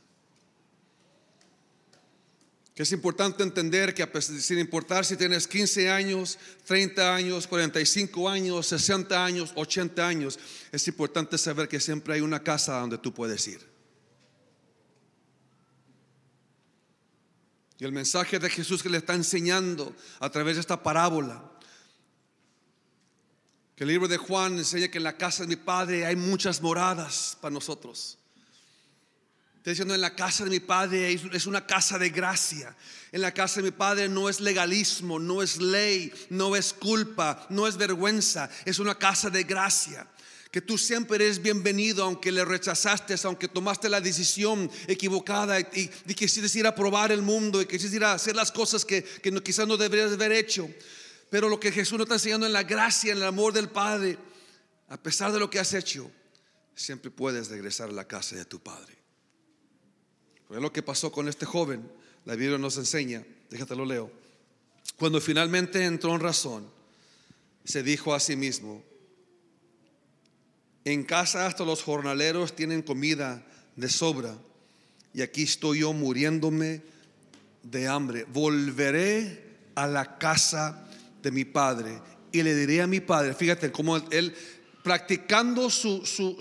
Que 2.75 2.83
es 2.83 2.91
importante 2.91 3.45
entender 3.45 3.95
que 3.95 4.05
sin 4.21 4.59
importar 4.59 5.05
si 5.05 5.17
tienes 5.17 5.47
15 5.47 5.91
años, 5.91 6.39
30 6.67 7.15
años, 7.15 7.47
45 7.47 8.29
años, 8.29 8.67
60 8.67 9.25
años, 9.25 9.53
80 9.55 10.07
años, 10.07 10.39
es 10.73 10.89
importante 10.89 11.39
saber 11.39 11.69
que 11.69 11.79
siempre 11.79 12.15
hay 12.15 12.21
una 12.21 12.43
casa 12.43 12.81
donde 12.81 12.99
tú 12.99 13.15
puedes 13.15 13.47
ir. 13.47 13.75
Y 17.79 17.85
el 17.85 17.93
mensaje 17.93 18.39
de 18.39 18.51
Jesús 18.51 18.83
que 18.83 18.89
le 18.89 18.99
está 18.99 19.15
enseñando 19.15 19.95
a 20.19 20.31
través 20.31 20.57
de 20.57 20.61
esta 20.61 20.83
parábola, 20.83 21.54
que 23.77 23.85
el 23.85 23.89
libro 23.89 24.07
de 24.09 24.17
Juan 24.19 24.57
enseña 24.59 24.89
que 24.89 24.99
en 24.99 25.05
la 25.05 25.17
casa 25.17 25.43
de 25.43 25.49
mi 25.49 25.57
Padre 25.57 26.07
hay 26.07 26.17
muchas 26.17 26.61
moradas 26.63 27.37
para 27.41 27.53
nosotros. 27.53 28.19
Está 29.57 29.71
diciendo, 29.71 29.95
en 29.95 30.01
la 30.03 30.15
casa 30.15 30.45
de 30.45 30.51
mi 30.51 30.61
padre 30.61 31.11
es- 31.15 31.47
una 31.47 31.67
casa 31.67 31.99
de 31.99 32.11
gracia. 32.11 32.77
En 33.13 33.23
la 33.23 33.33
casa 33.33 33.57
de 33.57 33.63
mi 33.63 33.71
padre 33.71 34.11
no 34.11 34.29
es 34.29 34.39
legalismo, 34.43 35.19
no 35.19 35.43
es 35.43 35.57
ley, 35.57 36.13
no 36.29 36.55
es 36.55 36.75
culpa, 36.75 37.47
no 37.49 37.67
es 37.67 37.79
vergüenza. 37.79 38.51
Es 38.67 38.79
una 38.79 38.95
casa 38.99 39.31
de 39.31 39.43
gracia. 39.45 40.07
Que 40.51 40.61
tú 40.61 40.77
siempre 40.77 41.17
eres 41.17 41.41
bienvenido, 41.41 42.05
aunque 42.05 42.31
le 42.31 42.45
rechazaste, 42.45 43.15
aunque 43.25 43.49
tomaste 43.49 43.89
la 43.89 44.03
decisión 44.03 44.71
equivocada 44.87 45.59
y, 45.59 45.91
y 46.07 46.15
quisiste 46.15 46.59
ir 46.59 46.67
a 46.67 46.75
probar 46.75 47.11
el 47.11 47.23
mundo 47.23 47.63
y 47.63 47.67
quisiste 47.67 47.97
ir 47.97 48.05
a 48.05 48.13
hacer 48.13 48.37
las 48.37 48.53
cosas 48.53 48.85
que, 48.85 49.03
que 49.03 49.31
no- 49.31 49.43
quizás 49.43 49.67
no 49.67 49.79
deberías 49.79 50.13
haber 50.13 50.33
hecho. 50.33 50.69
Pero 51.35 51.49
lo 51.49 51.59
que 51.59 51.73
Jesús 51.73 51.99
nos 51.99 52.05
está 52.05 52.15
enseñando 52.15 52.47
en 52.47 52.53
la 52.53 52.63
gracia, 52.63 53.11
en 53.11 53.19
el 53.19 53.25
amor 53.25 53.53
del 53.53 53.69
Padre, 53.69 54.17
a 54.89 54.97
pesar 54.97 55.33
de 55.33 55.41
lo 55.41 55.51
que 55.51 55.59
has 55.59 55.75
hecho, 55.75 56.09
siempre 56.77 57.11
puedes 57.11 57.49
regresar 57.49 57.89
a 57.89 57.93
la 57.93 58.07
casa 58.07 58.37
de 58.37 58.45
tu 58.45 58.61
Padre. 58.61 58.97
Fue 60.47 60.61
lo 60.61 60.73
que 60.73 60.85
pasó 60.85 61.11
con 61.11 61.27
este 61.27 61.45
joven. 61.45 61.91
La 62.25 62.37
Biblia 62.37 62.57
nos 62.57 62.77
enseña, 62.77 63.27
déjate 63.51 63.75
lo 63.75 63.85
leo. 63.85 64.13
Cuando 64.97 65.21
finalmente 65.21 65.85
entró 65.85 66.15
en 66.15 66.21
razón, 66.21 66.71
se 67.65 67.83
dijo 67.83 68.15
a 68.15 68.21
sí 68.21 68.37
mismo, 68.37 68.85
en 70.85 71.03
casa 71.03 71.47
hasta 71.47 71.65
los 71.65 71.83
jornaleros 71.83 72.55
tienen 72.55 72.81
comida 72.81 73.45
de 73.75 73.89
sobra 73.89 74.39
y 75.13 75.23
aquí 75.23 75.43
estoy 75.43 75.81
yo 75.81 75.93
muriéndome 75.95 76.83
de 77.65 77.89
hambre. 77.89 78.23
Volveré 78.23 79.43
a 79.75 79.89
la 79.89 80.17
casa 80.17 80.85
de 81.25 81.33
mi 81.33 81.45
padre 81.45 82.01
y 82.31 82.43
le 82.43 82.55
diré 82.55 82.83
a 82.83 82.87
mi 82.87 83.01
padre, 83.01 83.35
fíjate 83.35 83.73
cómo 83.73 83.97
él 83.97 84.35
practicando 84.83 85.71
su, 85.71 86.05
su, 86.05 86.37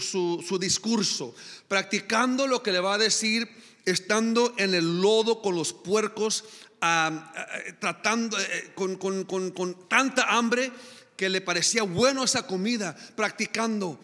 su, 0.46 0.60
discurso, 0.60 1.34
practicando 1.69 2.46
lo 2.46 2.62
que 2.62 2.74
le 2.74 2.82
va 2.82 2.96
a 2.96 2.98
decir, 2.98 3.48
estando 3.86 4.54
en 4.58 4.74
el 4.74 5.02
lodo 5.02 5.41
con 5.41 5.56
los 5.56 5.72
puercos, 5.72 6.43
ah, 6.82 7.32
ah, 7.36 7.48
tratando 7.80 8.38
eh, 8.38 8.72
con, 8.76 8.98
con- 8.98 9.24
con- 9.24 9.52
con 9.52 9.88
tanta 9.88 10.24
hambre 10.36 10.72
que 11.15 11.30
le 11.30 11.39
parecía 11.39 11.84
bueno 11.84 12.26
esa 12.26 12.46
comida, 12.46 12.96
practicando, 13.15 13.98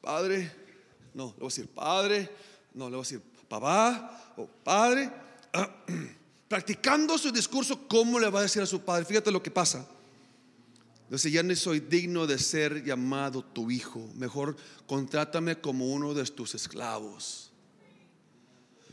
Padre, 0.00 0.50
no, 1.12 1.26
le 1.36 1.40
voy 1.40 1.46
a 1.46 1.48
decir 1.48 1.68
Padre, 1.68 2.30
no, 2.72 2.86
le 2.88 2.96
voy 2.96 3.04
a 3.04 3.06
decir 3.06 3.20
papá 3.48 4.32
o 4.38 4.46
Padre, 4.46 5.10
ah, 5.52 5.68
practicando 6.48 7.18
su 7.18 7.30
discurso, 7.30 7.86
¿cómo 7.86 8.18
le 8.18 8.30
va 8.30 8.38
a 8.40 8.42
decir 8.44 8.62
a 8.62 8.66
su 8.66 8.80
padre? 8.80 9.04
Fíjate 9.04 9.30
lo 9.30 9.42
que 9.42 9.50
pasa. 9.50 9.86
Dice, 11.10 11.30
ya 11.30 11.42
no 11.42 11.54
soy 11.54 11.80
digno 11.80 12.26
de 12.26 12.38
ser 12.38 12.82
llamado 12.84 13.44
tu 13.44 13.70
hijo. 13.70 14.10
Mejor 14.16 14.56
contrátame 14.86 15.60
como 15.60 15.86
uno 15.92 16.14
de 16.14 16.24
tus 16.24 16.54
esclavos. 16.54 17.50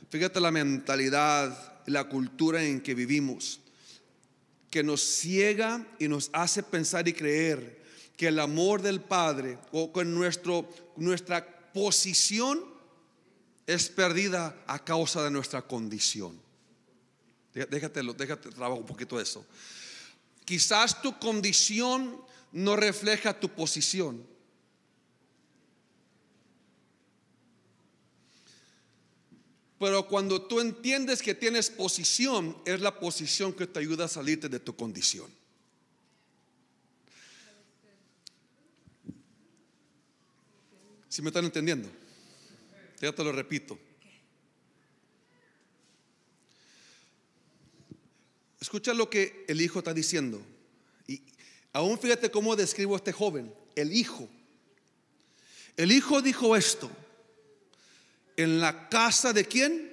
Fíjate 0.09 0.39
la 0.41 0.51
mentalidad, 0.51 1.81
la 1.87 2.03
cultura 2.09 2.63
en 2.63 2.81
que 2.81 2.93
vivimos, 2.93 3.61
que 4.69 4.83
nos 4.83 5.01
ciega 5.01 5.87
y 5.99 6.07
nos 6.09 6.29
hace 6.33 6.63
pensar 6.63 7.07
y 7.07 7.13
creer 7.13 7.81
que 8.17 8.27
el 8.27 8.39
amor 8.39 8.81
del 8.81 9.01
Padre 9.01 9.57
o 9.71 9.91
con 9.91 10.13
nuestro, 10.13 10.69
nuestra 10.97 11.47
posición 11.73 12.59
es 13.65 13.89
perdida 13.89 14.55
a 14.67 14.83
causa 14.83 15.23
de 15.23 15.31
nuestra 15.31 15.61
condición. 15.61 16.39
Dé- 17.53 17.65
Déjatelo, 17.65 18.13
déjate 18.13 18.49
trabajo 18.49 18.79
un 18.81 18.85
poquito 18.85 19.19
eso. 19.19 19.45
Quizás 20.51 21.01
tu 21.01 21.17
condición 21.17 22.21
no 22.51 22.75
refleja 22.75 23.39
tu 23.39 23.47
posición. 23.47 24.27
Pero 29.79 30.05
cuando 30.09 30.41
tú 30.41 30.59
entiendes 30.59 31.21
que 31.21 31.33
tienes 31.33 31.69
posición, 31.69 32.57
es 32.65 32.81
la 32.81 32.99
posición 32.99 33.53
que 33.53 33.65
te 33.65 33.79
ayuda 33.79 34.03
a 34.03 34.07
salirte 34.09 34.49
de 34.49 34.59
tu 34.59 34.75
condición. 34.75 35.31
Si 41.07 41.21
me 41.21 41.29
están 41.29 41.45
entendiendo? 41.45 41.89
Ya 42.99 43.13
te 43.13 43.23
lo 43.23 43.31
repito. 43.31 43.79
Escucha 48.61 48.93
lo 48.93 49.09
que 49.09 49.43
el 49.47 49.59
hijo 49.59 49.79
está 49.79 49.91
diciendo. 49.91 50.39
Y 51.07 51.23
aún 51.73 51.97
fíjate 51.97 52.29
cómo 52.29 52.55
describo 52.55 52.93
a 52.93 52.97
este 52.97 53.11
joven, 53.11 53.51
el 53.75 53.91
hijo. 53.91 54.29
El 55.75 55.91
hijo 55.91 56.21
dijo 56.21 56.55
esto. 56.55 56.89
¿En 58.37 58.61
la 58.61 58.87
casa 58.87 59.33
de 59.33 59.45
quién? 59.45 59.91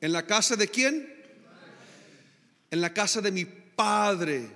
¿En 0.00 0.12
la 0.12 0.26
casa 0.26 0.56
de 0.56 0.66
quién? 0.66 1.14
En 2.70 2.80
la 2.80 2.94
casa 2.94 3.20
de 3.20 3.30
mi 3.30 3.44
padre. 3.44 4.48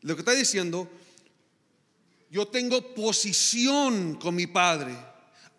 Lo 0.00 0.16
que 0.16 0.22
está 0.22 0.32
diciendo, 0.32 0.90
yo 2.30 2.48
tengo 2.48 2.94
posición 2.94 4.16
con 4.16 4.34
mi 4.34 4.48
padre. 4.48 5.09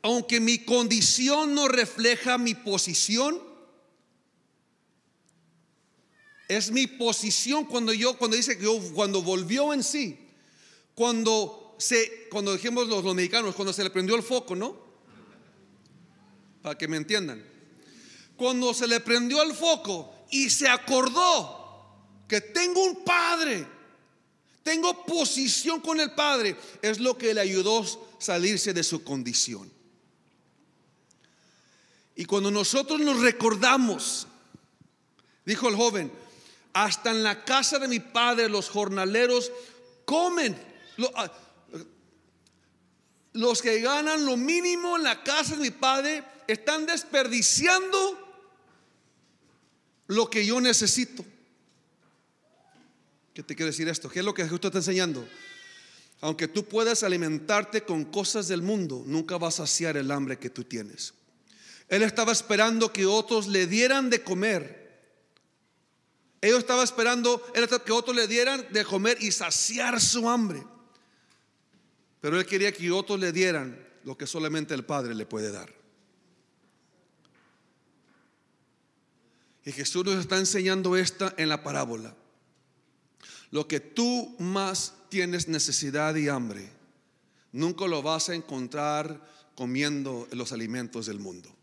Aunque 0.03 0.39
mi 0.39 0.59
condición 0.59 1.53
no 1.53 1.67
refleja 1.67 2.37
mi 2.37 2.55
posición, 2.55 3.41
es 6.47 6.71
mi 6.71 6.87
posición 6.87 7.65
cuando 7.65 7.93
yo, 7.93 8.17
cuando 8.17 8.35
dice 8.35 8.57
que 8.57 8.65
yo, 8.65 8.77
cuando 8.93 9.21
volvió 9.21 9.73
en 9.73 9.83
sí, 9.83 10.19
cuando 10.95 11.75
se, 11.77 12.27
cuando 12.29 12.53
dijimos 12.53 12.87
los, 12.87 13.03
los 13.03 13.15
mexicanos, 13.15 13.55
cuando 13.55 13.71
se 13.71 13.83
le 13.83 13.89
prendió 13.89 14.15
el 14.15 14.23
foco, 14.23 14.55
¿no? 14.55 14.75
Para 16.61 16.77
que 16.77 16.87
me 16.87 16.97
entiendan. 16.97 17.43
Cuando 18.35 18.73
se 18.73 18.87
le 18.87 18.99
prendió 18.99 19.41
el 19.43 19.53
foco 19.53 20.13
y 20.31 20.49
se 20.49 20.67
acordó 20.67 21.61
que 22.27 22.41
tengo 22.41 22.83
un 22.83 23.03
padre, 23.03 23.65
tengo 24.63 25.05
posición 25.05 25.79
con 25.79 25.99
el 25.99 26.11
padre, 26.11 26.55
es 26.81 26.99
lo 26.99 27.17
que 27.17 27.33
le 27.33 27.41
ayudó 27.41 27.81
a 27.81 27.85
salirse 28.19 28.73
de 28.73 28.83
su 28.83 29.03
condición. 29.03 29.71
Y 32.15 32.25
cuando 32.25 32.51
nosotros 32.51 32.99
nos 32.99 33.21
recordamos, 33.21 34.27
dijo 35.45 35.69
el 35.69 35.75
joven, 35.75 36.11
hasta 36.73 37.11
en 37.11 37.23
la 37.23 37.43
casa 37.43 37.79
de 37.79 37.87
mi 37.87 37.99
padre 37.99 38.49
los 38.49 38.69
jornaleros 38.69 39.51
comen. 40.05 40.57
Ah, 41.15 41.31
los 43.33 43.61
que 43.61 43.79
ganan 43.79 44.25
lo 44.25 44.35
mínimo 44.35 44.97
en 44.97 45.03
la 45.03 45.23
casa 45.23 45.55
de 45.55 45.61
mi 45.61 45.71
padre 45.71 46.23
están 46.47 46.85
desperdiciando 46.85 47.97
lo 50.07 50.29
que 50.29 50.45
yo 50.45 50.59
necesito. 50.59 51.23
¿Qué 53.33 53.43
te 53.43 53.55
quiere 53.55 53.71
decir 53.71 53.87
esto? 53.87 54.09
¿Qué 54.09 54.19
es 54.19 54.25
lo 54.25 54.33
que 54.33 54.43
Jesús 54.43 54.59
te 54.59 54.67
está 54.67 54.79
enseñando? 54.79 55.25
Aunque 56.19 56.49
tú 56.49 56.65
puedas 56.65 57.03
alimentarte 57.03 57.83
con 57.83 58.05
cosas 58.05 58.49
del 58.49 58.61
mundo, 58.61 59.03
nunca 59.07 59.37
vas 59.37 59.59
a 59.59 59.65
saciar 59.65 59.95
el 59.95 60.11
hambre 60.11 60.37
que 60.37 60.49
tú 60.49 60.65
tienes. 60.65 61.13
Él 61.91 62.03
estaba 62.03 62.31
esperando 62.31 62.93
que 62.93 63.05
otros 63.05 63.47
le 63.47 63.67
dieran 63.67 64.09
de 64.09 64.23
comer. 64.23 64.79
Ellos 66.39 66.59
estaban 66.59 66.85
esperando 66.85 67.45
estaba- 67.53 67.83
que 67.83 67.91
otros 67.91 68.15
le 68.15 68.27
dieran 68.27 68.65
de 68.71 68.85
comer 68.85 69.17
y 69.19 69.33
saciar 69.33 69.99
su 69.99 70.29
hambre. 70.29 70.63
Pero 72.21 72.39
él 72.39 72.45
quería 72.45 72.71
que 72.71 72.89
otros 72.91 73.19
le 73.19 73.33
dieran 73.33 73.77
lo 74.05 74.17
que 74.17 74.25
solamente 74.25 74.73
el 74.73 74.85
Padre 74.85 75.13
le 75.13 75.25
puede 75.25 75.51
dar. 75.51 75.69
Y 79.65 79.73
Jesús 79.73 80.05
nos 80.05 80.15
está 80.15 80.37
enseñando 80.37 80.95
esta 80.95 81.35
en 81.37 81.49
la 81.49 81.61
parábola. 81.61 82.15
Lo 83.51 83.67
que 83.67 83.81
tú 83.81 84.33
más 84.39 84.93
tienes 85.09 85.49
necesidad 85.49 86.15
y 86.15 86.29
hambre, 86.29 86.69
nunca 87.51 87.85
lo 87.85 88.01
vas 88.01 88.29
a 88.29 88.33
encontrar 88.33 89.29
comiendo 89.55 90.25
los 90.31 90.53
alimentos 90.53 91.07
del 91.07 91.19
mundo. 91.19 91.53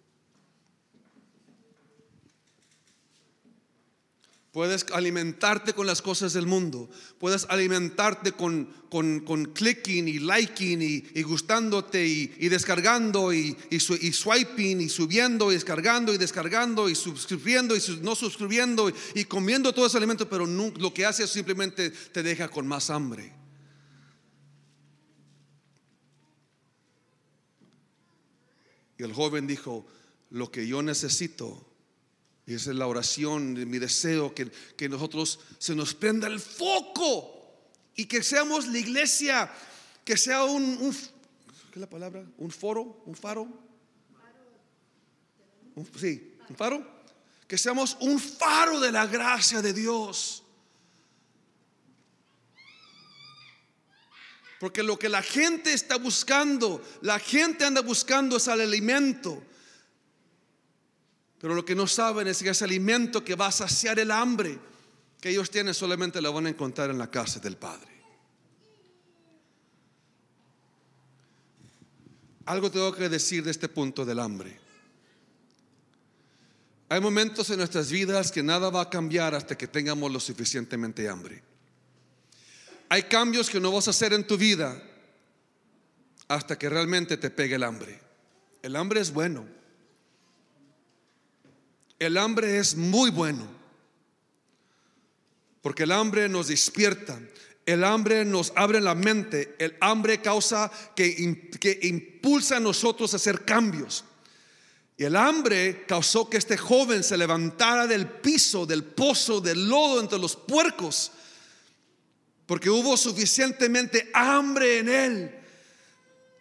Puedes 4.53 4.87
alimentarte 4.93 5.75
con 5.75 5.87
las 5.87 6.01
cosas 6.01 6.33
del 6.33 6.47
mundo. 6.47 6.89
Puedes 7.19 7.45
alimentarte 7.51 8.33
con, 8.33 8.65
con, 8.89 9.53
clicking 9.53 10.09
y 10.09 10.19
liking 10.19 10.81
y, 10.81 11.23
gustándote 11.23 12.07
y, 12.07 12.49
descargando 12.49 13.33
y, 13.35 13.55
y, 13.71 13.79
swiping 13.79 14.81
y 14.81 14.89
subiendo 14.89 15.51
y 15.51 15.55
descargando 15.55 16.15
y 16.15 16.19
descargando 16.19 16.89
y 16.89 16.95
suscribiendo 16.95 17.77
y 17.77 17.81
no 18.01 18.15
suscribiendo 18.15 18.91
y, 19.15 19.25
comiendo 19.25 19.75
todo 19.75 19.87
ese 19.87 19.99
alimento, 19.99 20.29
pero 20.29 20.47
lo 20.47 20.95
que 20.95 21.05
hace 21.05 21.25
es 21.25 21.31
simplemente 21.31 21.91
te 21.91 22.23
deja 22.23 22.49
con 22.49 22.67
más 22.67 22.89
hambre. 22.89 23.35
Y 28.97 29.03
el 29.03 29.13
joven 29.13 29.47
dijo, 29.47 29.87
lo 30.31 30.51
que 30.51 30.67
yo 30.67 30.83
necesito 30.83 31.68
y 32.49 32.55
esa 32.55 32.71
es 32.71 32.77
la 32.77 32.87
oración 32.87 33.53
mi 33.69 33.79
deseo, 33.79 34.35
que, 34.35 34.51
que 34.75 34.89
nosotros 34.89 35.39
se 35.59 35.75
nos 35.75 35.93
prenda 35.93 36.29
el 36.29 36.41
foco 36.41 37.47
y 37.95 38.07
que 38.07 38.23
seamos 38.23 38.67
la 38.69 38.79
iglesia, 38.79 39.53
que 40.03 40.17
sea 40.17 40.45
un, 40.45 40.63
un 40.81 40.93
¿qué 40.95 41.75
es 41.75 41.77
la 41.77 41.91
palabra? 41.91 42.25
¿Un 42.39 42.51
foro? 42.51 43.03
¿Un 43.05 43.15
faro? 43.15 43.47
sí, 46.01 46.39
un 46.49 46.57
faro. 46.57 47.05
Que 47.47 47.59
seamos 47.59 47.99
un 48.01 48.19
faro 48.19 48.81
de 48.81 48.93
la 48.93 49.07
gracia 49.07 49.61
de 49.61 49.75
Dios. 49.75 50.43
Porque 54.59 54.83
lo 54.83 54.99
que 54.99 55.11
la 55.11 55.21
gente 55.21 55.75
está 55.75 55.99
buscando, 55.99 56.83
la 57.03 57.19
gente 57.19 57.67
anda 57.67 57.83
buscando 57.83 58.39
es 58.39 58.47
el 58.47 58.63
alimento. 58.63 59.43
Pero 61.41 61.55
lo 61.55 61.65
que 61.65 61.75
no 61.75 61.87
saben 61.87 62.27
es 62.27 62.43
que 62.43 62.51
ese 62.51 62.65
alimento 62.65 63.25
que 63.25 63.35
va 63.35 63.47
a 63.47 63.53
saciar 63.53 63.99
el 63.99 64.11
hambre 64.11 64.59
que 65.21 65.31
ellos 65.31 65.51
tienen 65.51 65.75
solamente 65.75 66.21
lo 66.21 66.33
van 66.33 66.47
a 66.47 66.51
encontrar 66.51 66.91
en 66.91 66.99
la 66.99 67.11
casa 67.11 67.41
del 67.41 67.57
Padre. 67.57 67.89
Algo 72.47 72.71
tengo 72.71 72.95
que 72.95 73.09
decir 73.09 73.45
de 73.45 73.51
este 73.51 73.69
punto 73.69 74.05
del 74.05 74.21
hambre. 74.21 74.59
Hay 76.89 77.01
momentos 77.01 77.51
en 77.51 77.59
nuestras 77.59 77.91
vidas 77.91 78.33
que 78.33 78.43
nada 78.43 78.71
va 78.71 78.83
a 78.83 78.91
cambiar 78.91 79.35
hasta 79.35 79.59
que 79.59 79.69
tengamos 79.69 80.11
lo 80.11 80.19
suficientemente 80.19 81.09
hambre. 81.09 81.43
Hay 82.89 83.03
cambios 83.03 83.51
que 83.51 83.61
no 83.61 83.71
vas 83.71 83.89
a 83.89 83.91
hacer 83.91 84.15
en 84.15 84.27
tu 84.27 84.39
vida 84.39 84.83
hasta 86.27 86.57
que 86.59 86.71
realmente 86.71 87.19
te 87.19 87.29
pegue 87.29 87.57
el 87.57 87.65
hambre. 87.65 88.01
El 88.63 88.77
hambre 88.77 89.01
es 89.01 89.13
bueno. 89.13 89.58
El 91.99 92.17
hambre 92.17 92.59
es 92.59 92.77
muy 92.77 93.11
bueno, 93.11 93.45
porque 95.61 95.83
el 95.83 95.93
hambre 95.93 96.29
nos 96.29 96.47
despierta, 96.47 97.19
el 97.67 97.83
hambre 97.83 98.25
nos 98.25 98.53
abre 98.55 98.81
la 98.81 98.95
mente, 98.95 99.57
el 99.59 99.77
hambre 99.81 100.23
causa 100.23 100.71
que, 100.95 101.51
que 101.61 101.79
impulsa 101.83 102.59
a 102.59 102.61
nosotros 102.61 103.13
a 103.13 103.17
hacer 103.17 103.45
cambios. 103.45 104.05
Y 104.97 105.05
el 105.05 105.17
hambre 105.17 105.85
causó 105.87 106.31
que 106.31 106.37
este 106.37 106.57
joven 106.57 107.03
se 107.03 107.17
levantara 107.17 107.87
del 107.87 108.07
piso, 108.07 108.65
del 108.65 108.85
pozo, 108.85 109.41
del 109.41 109.69
lodo 109.69 110.01
entre 110.01 110.19
los 110.19 110.37
puercos, 110.37 111.13
porque 112.47 112.71
hubo 112.71 112.97
suficientemente 112.97 114.11
hambre 114.15 114.79
en 114.79 114.89
él 114.89 115.35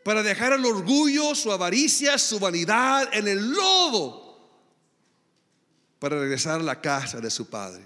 para 0.04 0.24
dejar 0.24 0.54
el 0.54 0.66
orgullo, 0.66 1.36
su 1.36 1.52
avaricia, 1.52 2.18
su 2.18 2.40
vanidad 2.40 3.10
en 3.12 3.28
el 3.28 3.52
lodo 3.52 4.27
para 6.00 6.20
regresar 6.20 6.60
a 6.60 6.64
la 6.64 6.82
casa 6.82 7.20
de 7.20 7.30
su 7.30 7.48
padre. 7.48 7.84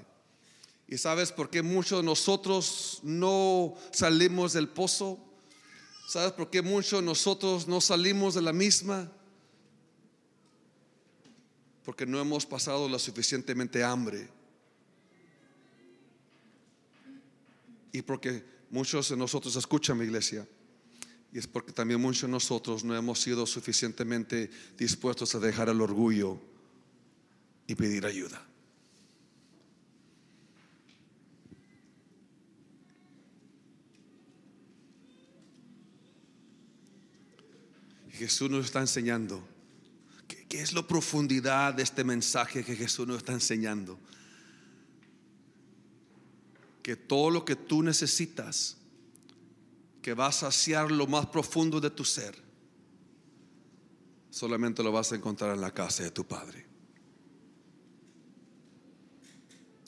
¿Y 0.88 0.97
sabes 0.97 1.32
por 1.32 1.50
qué 1.50 1.62
muchos 1.62 2.02
de 2.02 2.06
nosotros 2.06 3.00
no 3.04 3.76
salimos 3.91 4.54
del 4.54 4.67
pozo? 4.67 5.17
¿Sabes 6.08 6.34
por 6.34 6.50
qué 6.50 6.62
muchos 6.62 7.00
de 7.00 7.06
nosotros 7.06 7.67
no 7.67 7.80
salimos 7.80 8.34
de 8.34 8.41
la 8.41 8.52
misma? 8.52 9.10
Porque 11.86 12.06
no 12.06 12.19
hemos 12.19 12.45
pasado 12.45 12.89
lo 12.89 13.00
suficientemente 13.00 13.84
hambre. 13.84 14.28
Y 17.93 18.02
porque 18.02 18.43
muchos 18.69 19.08
de 19.08 19.15
nosotros 19.15 19.56
escuchan 19.56 19.97
mi 19.97 20.04
iglesia. 20.04 20.45
Y 21.32 21.39
es 21.39 21.47
porque 21.47 21.71
también 21.71 22.02
muchos 22.02 22.24
de 22.24 22.28
nosotros 22.28 22.84
no 22.84 22.93
hemos 22.93 23.21
sido 23.21 23.45
suficientemente 23.45 24.52
dispuestos 24.78 25.34
a 25.36 25.39
dejar 25.39 25.69
el 25.69 25.80
orgullo 25.80 26.51
y 27.72 27.76
pedir 27.76 28.06
ayuda. 28.06 28.46
Jesús 38.12 38.50
nos 38.50 38.66
está 38.66 38.82
enseñando. 38.82 39.42
¿Qué, 40.28 40.62
es 40.62 40.74
la 40.74 40.86
profundidad 40.86 41.74
de 41.74 41.84
este 41.84 42.04
mensaje 42.04 42.66
que 42.66 42.76
Jesús 42.76 43.08
nos 43.08 43.18
está 43.18 43.32
enseñando? 43.32 43.98
Que 46.84 46.98
todo 46.98 47.30
lo 47.30 47.46
que 47.46 47.56
tú 47.56 47.82
necesitas, 47.84 48.76
que 50.02 50.14
va 50.14 50.28
a 50.28 50.32
saciar 50.34 50.92
lo 50.92 51.08
más 51.08 51.26
profundo 51.28 51.80
de 51.80 51.90
tu 51.90 52.04
ser, 52.04 52.36
solamente 54.30 54.84
lo 54.84 54.92
vas 54.92 55.14
a 55.14 55.16
encontrar 55.16 55.56
en 55.56 55.62
la 55.62 55.74
casa 55.74 56.04
de 56.04 56.12
tu 56.12 56.28
Padre. 56.28 56.71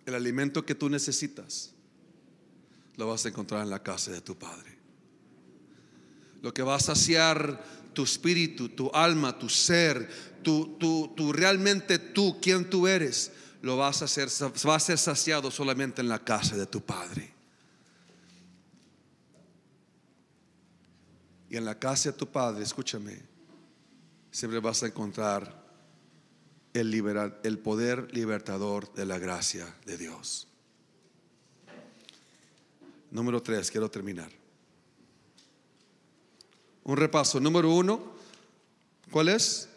El 0.06 0.16
alimento 0.16 0.66
que 0.66 0.76
tú 0.76 0.90
necesitas 0.90 1.74
lo 2.98 3.08
vas 3.08 3.26
a 3.26 3.30
encontrar 3.30 3.64
en 3.64 3.70
la 3.70 3.82
casa 3.82 4.12
de 4.12 4.22
tu 4.22 4.38
Padre. 4.38 4.78
Lo 6.42 6.54
que 6.54 6.62
va 6.62 6.76
a 6.76 6.80
saciar 6.80 7.64
tu 7.94 8.04
espíritu, 8.04 8.70
tu 8.70 8.90
alma, 8.94 9.38
tu 9.38 9.50
ser, 9.50 10.10
tu, 10.44 10.78
tu, 11.16 11.34
realmente 11.34 12.00
tú, 12.00 12.40
quien 12.42 12.70
tú 12.70 12.88
eres, 12.88 13.32
lo 13.62 13.78
vas 13.78 14.02
a 14.02 14.06
hacer, 14.06 14.28
va 14.68 14.76
a 14.76 14.80
ser 14.80 14.98
saciado 14.98 15.50
solamente 15.50 16.02
en 16.02 16.10
la 16.10 16.20
casa 16.20 16.58
de 16.58 16.66
tu 16.66 16.82
Padre. 16.82 17.32
Y 21.50 21.56
en 21.56 21.66
la 21.66 21.78
casa 21.78 22.12
de 22.12 22.18
tu 22.18 22.28
Padre, 22.28 22.64
escúchame, 22.64 23.22
siempre 24.32 24.60
vas 24.60 24.84
a 24.84 24.88
encontrar 24.88 25.63
el, 26.74 27.34
el 27.44 27.60
poder 27.60 28.14
libertador 28.14 28.94
de 28.94 29.06
la 29.06 29.20
gracia 29.20 29.74
de 29.86 29.98
Dios. 29.98 30.48
Número 33.12 33.42
tres, 33.42 33.70
quiero 33.70 33.90
terminar. 33.92 34.32
Un 36.84 36.98
repaso. 36.98 37.40
Número 37.40 37.70
uno, 37.70 38.14
¿cuál 39.12 39.30
es? 39.30 39.70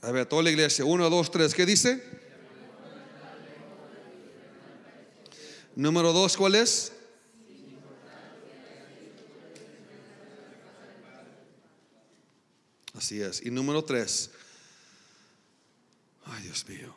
A 0.00 0.12
ver, 0.12 0.26
toda 0.26 0.44
la 0.44 0.50
iglesia. 0.50 0.84
Uno, 0.84 1.10
dos, 1.10 1.30
tres. 1.30 1.54
¿Qué 1.54 1.66
dice? 1.66 2.02
Número 5.74 6.12
dos, 6.12 6.36
¿cuál 6.36 6.54
es? 6.54 6.92
Así 12.98 13.22
es. 13.22 13.46
Y 13.46 13.52
número 13.52 13.84
tres. 13.84 14.28
Ay, 16.24 16.42
Dios 16.42 16.68
mío. 16.68 16.92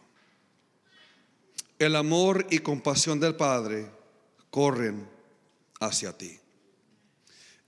El 1.78 1.96
amor 1.96 2.48
y 2.50 2.58
compasión 2.58 3.20
del 3.20 3.36
Padre 3.36 3.88
corren 4.50 5.08
hacia 5.80 6.18
ti. 6.18 6.40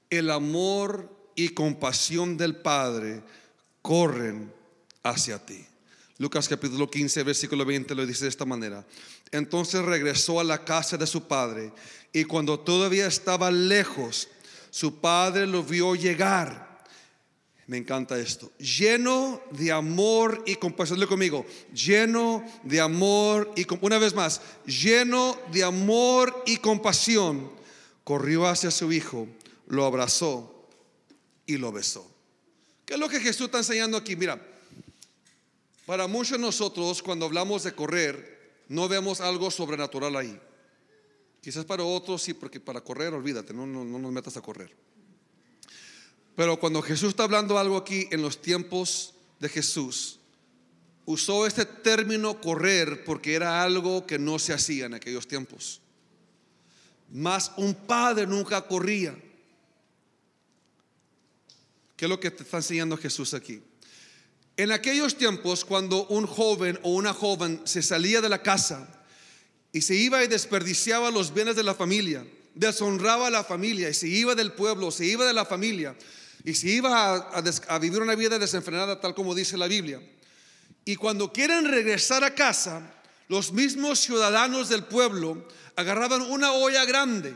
El 0.09 0.31
amor 0.31 1.31
y 1.35 1.49
compasión 1.49 2.35
del 2.35 2.55
Padre 2.55 3.21
corren 3.83 4.51
hacia 5.03 5.37
ti. 5.37 5.63
Lucas 6.17 6.49
capítulo 6.49 6.89
15, 6.89 7.21
versículo 7.21 7.63
20 7.65 7.93
lo 7.93 8.03
dice 8.03 8.25
de 8.25 8.29
esta 8.29 8.45
manera. 8.45 8.83
Entonces 9.31 9.85
regresó 9.85 10.39
a 10.39 10.43
la 10.43 10.65
casa 10.65 10.97
de 10.97 11.05
su 11.05 11.27
padre 11.27 11.71
y 12.11 12.23
cuando 12.23 12.59
todavía 12.59 13.05
estaba 13.05 13.51
lejos, 13.51 14.27
su 14.71 14.99
padre 14.99 15.45
lo 15.45 15.63
vio 15.63 15.93
llegar 15.93 16.72
me 17.73 17.79
encanta 17.79 18.19
esto. 18.19 18.51
Lleno 18.59 19.41
de 19.49 19.71
amor 19.71 20.43
y 20.45 20.57
compasión. 20.57 20.99
Dile 20.99 21.07
conmigo. 21.07 21.43
Lleno 21.73 22.45
de 22.61 22.79
amor 22.79 23.51
y 23.55 23.65
una 23.81 23.97
vez 23.97 24.13
más. 24.13 24.41
Lleno 24.67 25.35
de 25.51 25.63
amor 25.63 26.43
y 26.45 26.57
compasión. 26.57 27.49
Corrió 28.03 28.45
hacia 28.45 28.69
su 28.69 28.91
hijo, 28.91 29.27
lo 29.65 29.85
abrazó 29.85 30.67
y 31.47 31.57
lo 31.57 31.71
besó. 31.71 32.05
¿Qué 32.85 32.93
es 32.93 32.99
lo 32.99 33.09
que 33.09 33.19
Jesús 33.19 33.47
está 33.47 33.57
enseñando 33.57 33.97
aquí? 33.97 34.15
Mira, 34.15 34.39
para 35.87 36.05
muchos 36.05 36.37
de 36.37 36.45
nosotros 36.45 37.01
cuando 37.01 37.25
hablamos 37.25 37.63
de 37.63 37.73
correr, 37.73 38.61
no 38.67 38.87
vemos 38.87 39.19
algo 39.19 39.49
sobrenatural 39.49 40.15
ahí. 40.15 40.39
Quizás 41.41 41.65
para 41.65 41.83
otros 41.83 42.21
sí, 42.21 42.35
porque 42.35 42.59
para 42.59 42.81
correr, 42.81 43.15
olvídate, 43.15 43.51
no, 43.51 43.65
no, 43.65 43.83
no 43.83 43.97
nos 43.97 44.11
metas 44.11 44.37
a 44.37 44.41
correr. 44.41 44.92
Pero 46.35 46.59
cuando 46.59 46.81
Jesús 46.81 47.09
está 47.09 47.23
hablando 47.23 47.57
algo 47.59 47.77
aquí 47.77 48.07
en 48.11 48.21
los 48.21 48.41
tiempos 48.41 49.13
de 49.39 49.49
Jesús, 49.49 50.19
usó 51.05 51.45
este 51.45 51.65
término 51.65 52.41
correr 52.41 53.03
porque 53.03 53.35
era 53.35 53.63
algo 53.63 54.07
que 54.07 54.17
no 54.17 54.39
se 54.39 54.53
hacía 54.53 54.85
en 54.85 54.95
aquellos 54.95 55.27
tiempos. 55.27 55.81
Mas 57.11 57.51
un 57.57 57.75
padre 57.75 58.25
nunca 58.25 58.61
corría. 58.61 59.15
¿Qué 61.95 62.05
es 62.05 62.09
lo 62.09 62.19
que 62.19 62.31
te 62.31 62.43
está 62.43 62.57
enseñando 62.57 62.97
Jesús 62.97 63.35
aquí? 63.35 63.61
En 64.57 64.71
aquellos 64.71 65.15
tiempos, 65.15 65.63
cuando 65.63 66.07
un 66.07 66.25
joven 66.25 66.79
o 66.81 66.93
una 66.93 67.13
joven 67.13 67.61
se 67.65 67.83
salía 67.83 68.21
de 68.21 68.29
la 68.29 68.41
casa 68.41 69.05
y 69.71 69.81
se 69.81 69.95
iba 69.95 70.23
y 70.23 70.27
desperdiciaba 70.27 71.11
los 71.11 71.33
bienes 71.33 71.55
de 71.55 71.63
la 71.63 71.75
familia, 71.75 72.25
deshonraba 72.55 73.27
a 73.27 73.31
la 73.31 73.43
familia 73.43 73.89
y 73.89 73.93
se 73.93 74.07
iba 74.07 74.33
del 74.33 74.53
pueblo, 74.53 74.89
se 74.89 75.05
iba 75.05 75.25
de 75.25 75.33
la 75.33 75.45
familia 75.45 75.95
y 76.43 76.53
se 76.53 76.69
iba 76.69 77.15
a, 77.15 77.79
vivir 77.79 78.01
una 78.01 78.15
vida 78.15 78.37
desenfrenada 78.37 78.99
tal 78.99 79.15
como 79.15 79.33
dice 79.33 79.57
la 79.57 79.67
Biblia. 79.67 80.01
Y 80.85 80.95
cuando 80.95 81.31
quieren 81.31 81.65
regresar 81.65 82.23
a 82.23 82.35
casa, 82.35 82.93
los 83.29 83.53
mismos 83.53 83.99
ciudadanos 83.99 84.67
del 84.67 84.83
pueblo 84.83 85.47
agarraban 85.75 86.21
una 86.21 86.51
olla 86.51 86.83
grande 86.85 87.35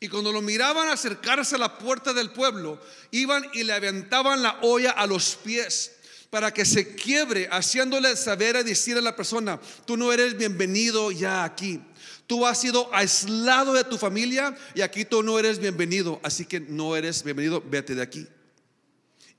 y 0.00 0.08
cuando 0.08 0.32
lo 0.32 0.40
miraban 0.40 0.88
acercarse 0.88 1.56
a 1.56 1.58
la 1.58 1.76
puerta 1.76 2.14
del 2.14 2.30
pueblo, 2.30 2.80
iban 3.10 3.44
y 3.52 3.64
le 3.64 3.74
aventaban 3.74 4.42
la 4.42 4.58
olla 4.62 4.92
a 4.92 5.06
los 5.06 5.36
pies 5.36 5.92
para 6.30 6.54
que 6.54 6.64
se 6.64 6.94
quiebre, 6.94 7.48
haciéndole 7.50 8.16
saber 8.16 8.56
a 8.56 8.62
decir 8.62 8.96
a 8.96 9.00
la 9.00 9.16
persona, 9.16 9.60
tú 9.84 9.96
no 9.96 10.12
eres 10.12 10.36
bienvenido 10.36 11.10
ya 11.10 11.42
aquí. 11.42 11.80
Tú 12.28 12.46
has 12.46 12.60
sido 12.60 12.88
aislado 12.94 13.72
de 13.72 13.82
tu 13.82 13.98
familia 13.98 14.56
y 14.76 14.82
aquí 14.82 15.04
tú 15.04 15.24
no 15.24 15.40
eres 15.40 15.58
bienvenido, 15.58 16.20
así 16.22 16.46
que 16.46 16.60
no 16.60 16.94
eres 16.94 17.24
bienvenido, 17.24 17.60
vete 17.60 17.96
de 17.96 18.02
aquí. 18.02 18.28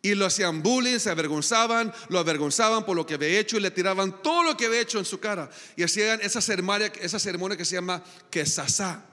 Y 0.01 0.15
lo 0.15 0.25
hacían 0.25 0.62
bullying, 0.62 0.99
se 0.99 1.10
avergonzaban, 1.10 1.93
lo 2.10 2.19
avergonzaban 2.19 2.86
por 2.86 2.97
lo 2.97 3.06
que 3.06 3.13
había 3.13 3.39
hecho 3.39 3.56
y 3.56 3.62
le 3.62 3.71
tiraban 3.71 4.21
todo 4.21 4.43
lo 4.43 4.58
que 4.58 4.65
había 4.65 4.82
hecho 4.82 4.99
en 4.99 5.06
su 5.06 5.21
cara. 5.21 5.49
Y 5.77 5.84
hacían 5.84 6.19
esa 6.21 6.41
ceremonia, 6.41 6.91
esa 6.99 7.19
ceremonia 7.19 7.56
que 7.56 7.63
se 7.63 7.75
llama 7.75 8.04
quesasá. 8.30 9.06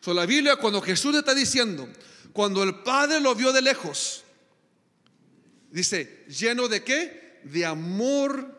So, 0.00 0.12
la 0.12 0.26
Biblia, 0.26 0.56
cuando 0.56 0.80
Jesús 0.80 1.12
le 1.12 1.18
está 1.18 1.34
diciendo, 1.34 1.88
cuando 2.32 2.64
el 2.64 2.76
Padre 2.76 3.20
lo 3.20 3.34
vio 3.34 3.52
de 3.52 3.62
lejos, 3.62 4.24
dice, 5.80 6.24
lleno 6.28 6.68
de 6.68 6.82
qué? 6.82 7.40
De 7.44 7.64
amor 7.64 8.54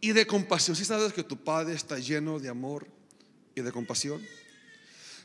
y 0.00 0.12
de 0.12 0.26
compasión. 0.26 0.76
Si 0.76 0.84
sabes 0.84 1.12
que 1.12 1.24
tu 1.24 1.42
Padre 1.42 1.74
está 1.74 1.98
lleno 1.98 2.38
de 2.38 2.48
amor 2.48 2.86
y 3.54 3.60
de 3.60 3.72
compasión. 3.72 4.22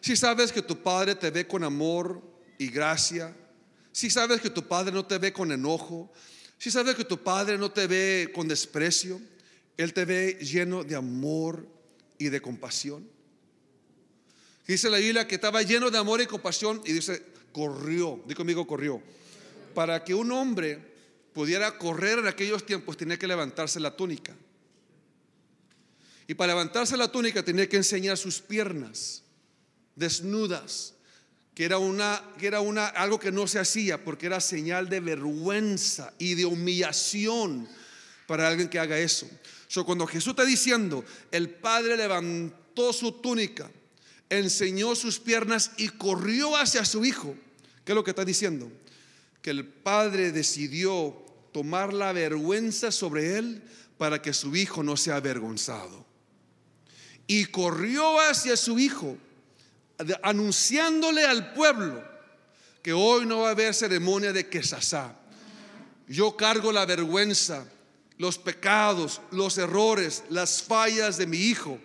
Si 0.01 0.15
sabes 0.15 0.51
que 0.51 0.61
tu 0.61 0.81
Padre 0.81 1.15
te 1.15 1.29
ve 1.29 1.47
con 1.47 1.63
amor 1.63 2.21
y 2.57 2.69
gracia. 2.69 3.35
Si 3.91 4.09
sabes 4.09 4.41
que 4.41 4.49
tu 4.49 4.67
Padre 4.67 4.91
no 4.91 5.05
te 5.05 5.17
ve 5.17 5.31
con 5.31 5.51
enojo. 5.51 6.11
Si 6.57 6.71
sabes 6.71 6.95
que 6.95 7.05
tu 7.05 7.21
Padre 7.23 7.57
no 7.57 7.71
te 7.71 7.87
ve 7.87 8.31
con 8.33 8.47
desprecio. 8.47 9.21
Él 9.77 9.93
te 9.93 10.05
ve 10.05 10.39
lleno 10.41 10.83
de 10.83 10.95
amor 10.95 11.67
y 12.17 12.29
de 12.29 12.41
compasión. 12.41 13.07
Dice 14.67 14.89
la 14.89 14.97
Biblia 14.97 15.27
que 15.27 15.35
estaba 15.35 15.61
lleno 15.61 15.91
de 15.91 15.97
amor 15.97 16.19
y 16.19 16.25
compasión 16.25 16.81
y 16.83 16.93
dice, 16.93 17.23
corrió, 17.51 18.21
di 18.27 18.33
conmigo, 18.33 18.65
corrió. 18.65 19.01
Para 19.73 20.03
que 20.03 20.13
un 20.13 20.31
hombre 20.31 20.96
pudiera 21.37 21.77
correr 21.77 22.17
en 22.17 22.25
aquellos 22.25 22.65
tiempos 22.65 22.97
tenía 22.97 23.19
que 23.19 23.27
levantarse 23.27 23.79
la 23.79 23.95
túnica. 23.95 24.35
Y 26.27 26.33
para 26.33 26.53
levantarse 26.53 26.97
la 26.97 27.11
túnica 27.11 27.43
tenía 27.43 27.69
que 27.69 27.77
enseñar 27.77 28.17
sus 28.17 28.41
piernas 28.41 29.21
desnudas, 29.95 30.95
que 31.53 31.63
era 31.63 31.77
una 31.77 32.23
que 32.39 32.47
era 32.47 32.59
una 32.59 32.87
algo 32.87 33.19
que 33.19 33.31
no 33.31 33.45
se 33.45 33.59
hacía 33.59 34.03
porque 34.03 34.25
era 34.25 34.41
señal 34.41 34.89
de 34.89 34.99
vergüenza 34.99 36.11
y 36.17 36.33
de 36.33 36.45
humillación 36.45 37.69
para 38.25 38.47
alguien 38.47 38.67
que 38.67 38.79
haga 38.79 38.97
eso. 38.97 39.29
So, 39.67 39.85
cuando 39.85 40.07
Jesús 40.07 40.31
está 40.31 40.43
diciendo, 40.43 41.05
el 41.29 41.51
Padre 41.51 41.97
levantó 41.97 42.91
su 42.93 43.11
túnica, 43.11 43.69
enseñó 44.31 44.95
sus 44.95 45.19
piernas 45.19 45.69
y 45.77 45.89
corrió 45.89 46.57
hacia 46.57 46.83
su 46.83 47.05
hijo, 47.05 47.35
¿qué 47.85 47.91
es 47.91 47.95
lo 47.95 48.03
que 48.03 48.09
está 48.09 48.25
diciendo? 48.25 48.71
Que 49.43 49.51
el 49.51 49.65
Padre 49.65 50.31
decidió 50.31 51.26
tomar 51.57 51.91
la 51.91 52.13
vergüenza 52.13 52.91
sobre 52.91 53.39
él 53.39 53.63
para 53.97 54.21
que 54.21 54.31
su 54.31 54.55
hijo 54.55 54.83
no 54.83 54.95
sea 54.95 55.15
avergonzado 55.15 56.05
y 57.25 57.45
corrió 57.45 58.19
hacia 58.19 58.55
su 58.55 58.77
hijo, 58.77 59.17
anunciándole 60.21 61.25
al 61.25 61.55
pueblo 61.55 62.03
que 62.83 62.93
hoy 62.93 63.25
no 63.25 63.39
va 63.39 63.47
a 63.47 63.51
haber 63.53 63.73
ceremonia 63.73 64.31
de 64.31 64.47
quesasá. 64.47 65.19
Yo 66.07 66.37
cargo 66.37 66.71
la 66.71 66.85
vergüenza, 66.85 67.65
los 68.19 68.37
pecados, 68.37 69.19
los 69.31 69.57
errores, 69.57 70.25
las 70.29 70.61
fallas 70.61 71.17
de 71.17 71.25
mi 71.25 71.37
hijo. 71.37 71.79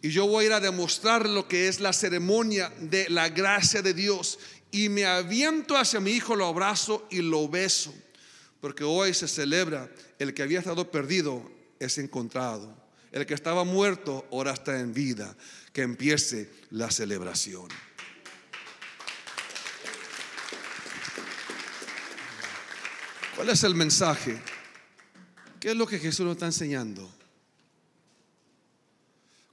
Y 0.00 0.10
yo 0.10 0.28
voy 0.28 0.44
a 0.44 0.46
ir 0.46 0.52
a 0.52 0.60
demostrar 0.60 1.28
lo 1.28 1.48
que 1.48 1.66
es 1.66 1.80
la 1.80 1.92
ceremonia 1.92 2.72
de 2.78 3.10
la 3.10 3.30
gracia 3.30 3.82
de 3.82 3.94
Dios. 3.94 4.38
Y 4.70 4.88
me 4.88 5.06
aviento 5.06 5.76
hacia 5.76 5.98
mi 5.98 6.12
hijo, 6.12 6.36
lo 6.36 6.46
abrazo 6.46 7.08
y 7.10 7.20
lo 7.20 7.48
beso. 7.48 7.92
Porque 8.60 8.84
hoy 8.84 9.14
se 9.14 9.26
celebra 9.26 9.90
el 10.18 10.34
que 10.34 10.42
había 10.42 10.58
estado 10.58 10.90
perdido 10.90 11.50
es 11.78 11.98
encontrado. 11.98 12.76
El 13.12 13.26
que 13.26 13.34
estaba 13.34 13.64
muerto 13.64 14.26
ahora 14.30 14.52
está 14.52 14.78
en 14.78 14.92
vida. 14.92 15.36
Que 15.72 15.82
empiece 15.82 16.50
la 16.70 16.90
celebración. 16.90 17.68
¿Cuál 23.34 23.48
es 23.48 23.64
el 23.64 23.74
mensaje? 23.74 24.38
¿Qué 25.58 25.70
es 25.70 25.76
lo 25.76 25.86
que 25.86 25.98
Jesús 25.98 26.26
nos 26.26 26.32
está 26.34 26.46
enseñando? 26.46 27.10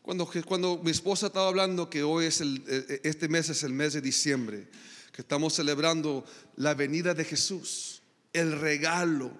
Cuando, 0.02 0.30
cuando 0.46 0.80
mi 0.84 0.91
esposa 0.91 1.28
estaba 1.28 1.50
hablando 1.50 1.89
que 1.89 2.04
hoy 2.04 2.26
es 2.26 2.39
el, 2.39 2.63
e, 2.67 3.02
e, 3.04 3.10
este 3.10 3.28
mes 3.28 3.50
es 3.50 3.63
el 3.63 3.74
mes 3.74 3.91
de 3.91 4.02
diciembre, 4.02 4.70
que 5.12 5.22
estamos 5.22 5.54
celebrando 5.54 6.24
la 6.56 6.74
venida 6.74 7.13
de 7.13 7.26
Jesús, 7.26 7.96
el 8.38 8.60
regalo 8.60 9.32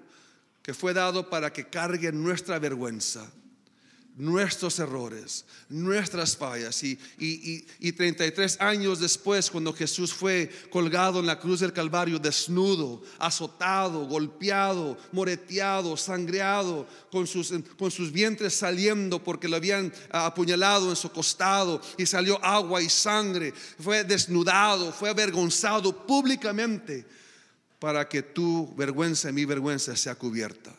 que 0.62 0.73
fue 0.73 0.93
dado 0.93 1.29
para 1.29 1.53
que 1.53 1.67
cargue 1.69 2.12
nuestra 2.12 2.60
vergüenza 2.60 3.31
nuestros 4.17 4.79
errores, 4.79 5.45
nuestras 5.69 6.36
fallas. 6.36 6.83
Y, 6.83 6.97
y, 7.19 7.91
33 7.91 8.60
años 8.60 8.99
después, 8.99 9.49
cuando 9.49 9.71
Jesús 9.71 10.12
fue 10.12 10.49
colgado 10.71 11.19
en 11.19 11.27
la 11.27 11.39
cruz 11.39 11.60
del 11.60 11.71
Calvario, 11.71 12.17
desnudo, 12.17 13.03
azotado, 13.19 14.05
golpeado, 14.07 14.97
moreteado, 15.12 15.95
sangreado, 15.95 16.88
con 17.12 17.27
sus, 17.27 17.53
con 17.77 17.91
sus 17.91 18.12
vientres 18.12 18.55
saliendo 18.55 19.23
porque 19.23 19.47
lo 19.47 19.55
habían 19.55 19.93
apuñalado 20.12 20.89
en 20.89 20.95
su 20.95 21.12
costado 21.12 21.79
y 21.97 22.05
salió 22.05 22.43
agua 22.43 22.81
y 22.81 22.89
sangre, 22.89 23.53
fue 23.79 24.03
desnudado, 24.03 24.91
fue 24.91 25.10
avergonzado 25.10 26.05
públicamente 26.05 27.05
para 27.79 28.07
que 28.09 28.23
tu 28.23 28.73
vergüenza 28.75 29.29
y 29.29 29.33
mi 29.33 29.45
vergüenza 29.45 29.95
sea 29.95 30.15
cubierta. 30.15 30.73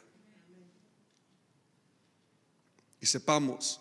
Y 3.01 3.07
sepamos 3.07 3.81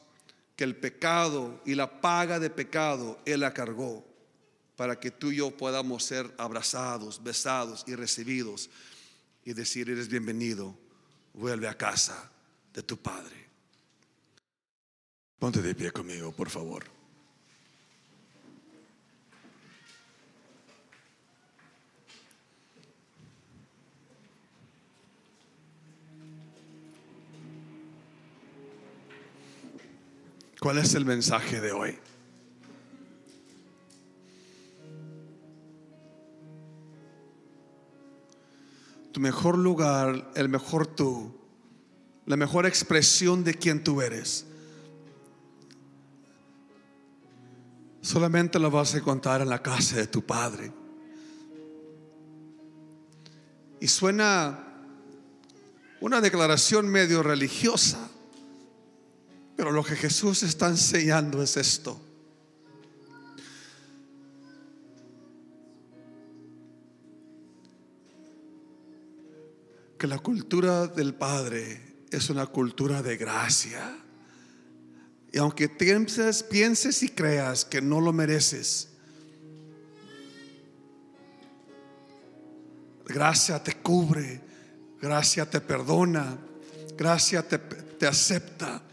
que 0.55 0.63
el 0.63 0.75
pecado 0.75 1.61
y 1.65 1.75
la 1.75 2.01
paga 2.01 2.39
de 2.39 2.49
pecado 2.49 3.19
Él 3.25 3.41
la 3.41 3.53
cargó 3.53 4.05
para 4.75 4.99
que 4.99 5.09
tú 5.09 5.31
y 5.31 5.37
yo 5.37 5.51
podamos 5.51 6.03
ser 6.03 6.33
abrazados, 6.37 7.23
besados 7.23 7.83
y 7.87 7.95
recibidos 7.95 8.69
y 9.43 9.53
decir, 9.53 9.89
eres 9.89 10.07
bienvenido, 10.07 10.77
vuelve 11.33 11.67
a 11.67 11.77
casa 11.77 12.29
de 12.73 12.83
tu 12.83 12.97
Padre. 12.97 13.47
Ponte 15.39 15.61
de 15.61 15.73
pie 15.73 15.91
conmigo, 15.91 16.31
por 16.31 16.49
favor. 16.49 16.96
¿Cuál 30.67 30.79
es 30.79 30.95
el 30.95 31.05
mensaje 31.05 31.61
de 31.61 31.71
hoy? 31.71 31.97
Tu 39.13 39.21
mejor 39.21 39.57
lugar, 39.57 40.29
el 40.35 40.49
mejor 40.49 40.85
tú, 40.85 41.33
la 42.25 42.35
mejor 42.35 42.65
expresión 42.65 43.45
de 43.45 43.53
quien 43.53 43.81
tú 43.81 44.01
eres. 44.01 44.45
Solamente 48.01 48.59
lo 48.59 48.69
vas 48.69 48.93
a 48.93 48.97
encontrar 48.97 49.39
en 49.39 49.47
la 49.47 49.63
casa 49.63 49.95
de 49.95 50.07
tu 50.07 50.25
padre. 50.25 50.73
Y 53.79 53.87
suena 53.87 54.67
una 56.01 56.19
declaración 56.19 56.89
medio 56.89 57.23
religiosa. 57.23 58.09
Pero 59.57 59.71
lo 59.71 59.83
que 59.83 59.95
Jesús 59.95 60.43
está 60.43 60.67
enseñando 60.67 61.41
es 61.41 61.57
esto. 61.57 61.99
Que 69.97 70.05
la 70.05 70.19
cultura 70.19 70.85
del 70.85 71.15
Padre 71.15 72.05
es 72.11 72.29
una 72.29 72.45
cultura 72.45 73.01
de 73.01 73.17
gracia. 73.17 73.97
Y 75.31 75.39
aunque 75.39 75.69
pienses, 75.69 76.43
pienses 76.43 77.01
y 77.01 77.09
creas 77.09 77.65
que 77.65 77.81
no 77.81 77.99
lo 77.99 78.13
mereces, 78.13 78.89
gracia 83.07 83.63
te 83.63 83.73
cubre, 83.73 84.39
gracia 85.01 85.49
te 85.49 85.61
perdona, 85.61 86.37
gracia 86.95 87.47
te, 87.47 87.57
te 87.57 88.05
acepta. 88.05 88.83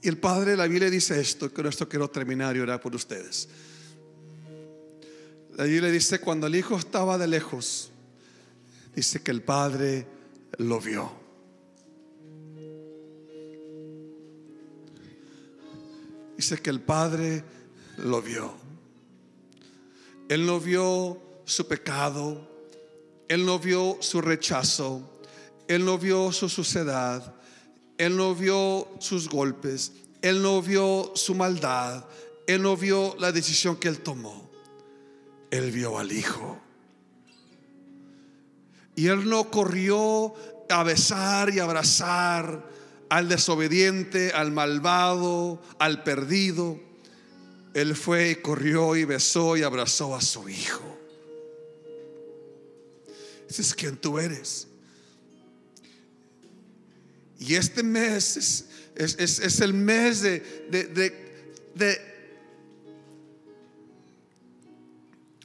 Y 0.00 0.08
el 0.08 0.18
Padre 0.18 0.56
la 0.56 0.66
Biblia 0.66 0.90
dice 0.90 1.20
esto, 1.20 1.52
con 1.52 1.66
esto 1.66 1.88
quiero 1.88 2.08
terminar 2.08 2.56
y 2.56 2.60
orar 2.60 2.80
por 2.80 2.94
ustedes. 2.94 3.48
La 5.56 5.64
Biblia 5.64 5.90
dice, 5.90 6.20
cuando 6.20 6.46
el 6.46 6.54
Hijo 6.54 6.76
estaba 6.76 7.18
de 7.18 7.26
lejos, 7.26 7.90
dice 8.94 9.20
que 9.22 9.32
el 9.32 9.42
Padre 9.42 10.06
lo 10.58 10.80
vio. 10.80 11.10
Dice 16.36 16.58
que 16.58 16.70
el 16.70 16.80
Padre 16.80 17.42
lo 17.96 18.22
vio. 18.22 18.54
Él 20.28 20.46
no 20.46 20.60
vio 20.60 21.20
su 21.44 21.66
pecado, 21.66 22.46
Él 23.26 23.44
no 23.44 23.58
vio 23.58 23.96
su 24.00 24.20
rechazo, 24.20 25.20
Él 25.66 25.84
no 25.84 25.98
vio 25.98 26.30
su 26.30 26.48
suciedad, 26.48 27.34
Él 27.98 28.16
no 28.16 28.34
vio 28.34 28.88
sus 29.00 29.28
golpes, 29.28 29.92
Él 30.22 30.40
no 30.40 30.62
vio 30.62 31.12
su 31.14 31.34
maldad, 31.34 32.04
Él 32.46 32.62
no 32.62 32.76
vio 32.76 33.16
la 33.18 33.32
decisión 33.32 33.76
que 33.76 33.88
Él 33.88 33.98
tomó. 33.98 34.48
Él 35.50 35.72
vio 35.72 35.98
al 35.98 36.12
Hijo. 36.12 36.60
Y 38.94 39.08
Él 39.08 39.28
no 39.28 39.50
corrió 39.50 40.34
a 40.70 40.82
besar 40.84 41.52
y 41.52 41.58
abrazar 41.58 42.68
al 43.08 43.28
desobediente, 43.28 44.32
al 44.32 44.52
malvado, 44.52 45.60
al 45.78 46.04
perdido. 46.04 46.80
Él 47.74 47.96
fue 47.96 48.30
y 48.30 48.36
corrió 48.36 48.94
y 48.96 49.04
besó 49.04 49.56
y 49.56 49.62
abrazó 49.62 50.14
a 50.14 50.20
su 50.20 50.48
Hijo. 50.48 50.84
Ese 53.48 53.62
es 53.62 53.74
quien 53.74 53.96
tú 53.96 54.18
eres. 54.18 54.67
Y 57.38 57.54
este 57.54 57.82
mes 57.82 58.64
es, 58.94 59.60
el 59.60 59.74
mes 59.74 60.22
de, 60.22 60.40
de 61.74 62.08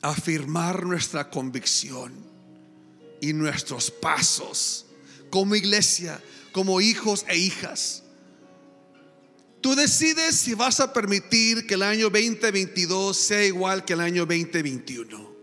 afirmar 0.02 0.86
nuestra 0.86 1.30
convicción 1.30 2.14
y 3.22 3.32
nuestros 3.32 3.90
pasos 3.90 4.86
como 5.30 5.56
iglesia, 5.56 6.22
como 6.52 6.82
hijos 6.82 7.26
e 7.28 7.38
hijas. 7.38 8.04
Tú 9.62 9.76
decides 9.76 10.36
si 10.36 10.54
vas 10.54 10.82
a 10.82 10.92
permitir 10.92 11.66
que 11.66 11.76
el 11.76 11.84
año 11.84 12.10
2022 12.10 13.16
sea 13.16 13.46
igual 13.46 13.86
que 13.86 13.94
el 13.94 14.02
año 14.02 14.26
2021. 14.26 15.34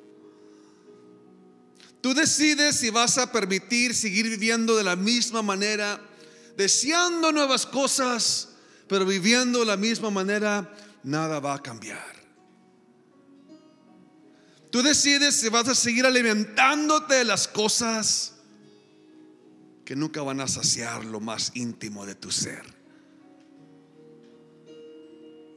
Tú 2.02 2.12
decides 2.12 2.76
si 2.76 2.90
vas 2.90 3.16
a 3.16 3.32
permitir 3.32 3.94
seguir 3.94 4.28
viviendo 4.28 4.76
de 4.76 4.84
la 4.84 4.94
misma 4.94 5.40
manera, 5.40 6.00
deseando 6.56 7.32
nuevas 7.32 7.66
cosas, 7.66 8.50
pero 8.88 9.04
viviendo 9.04 9.60
de 9.60 9.66
la 9.66 9.76
misma 9.76 10.10
manera, 10.10 10.74
nada 11.02 11.40
va 11.40 11.54
a 11.54 11.62
cambiar. 11.62 12.20
Tú 14.70 14.82
decides 14.82 15.34
si 15.34 15.48
vas 15.48 15.68
a 15.68 15.74
seguir 15.74 16.06
alimentándote 16.06 17.16
de 17.16 17.24
las 17.24 17.48
cosas 17.48 18.34
que 19.84 19.96
nunca 19.96 20.22
van 20.22 20.40
a 20.40 20.46
saciar 20.46 21.04
lo 21.04 21.18
más 21.18 21.50
íntimo 21.54 22.06
de 22.06 22.14
tu 22.14 22.30
ser. 22.30 22.62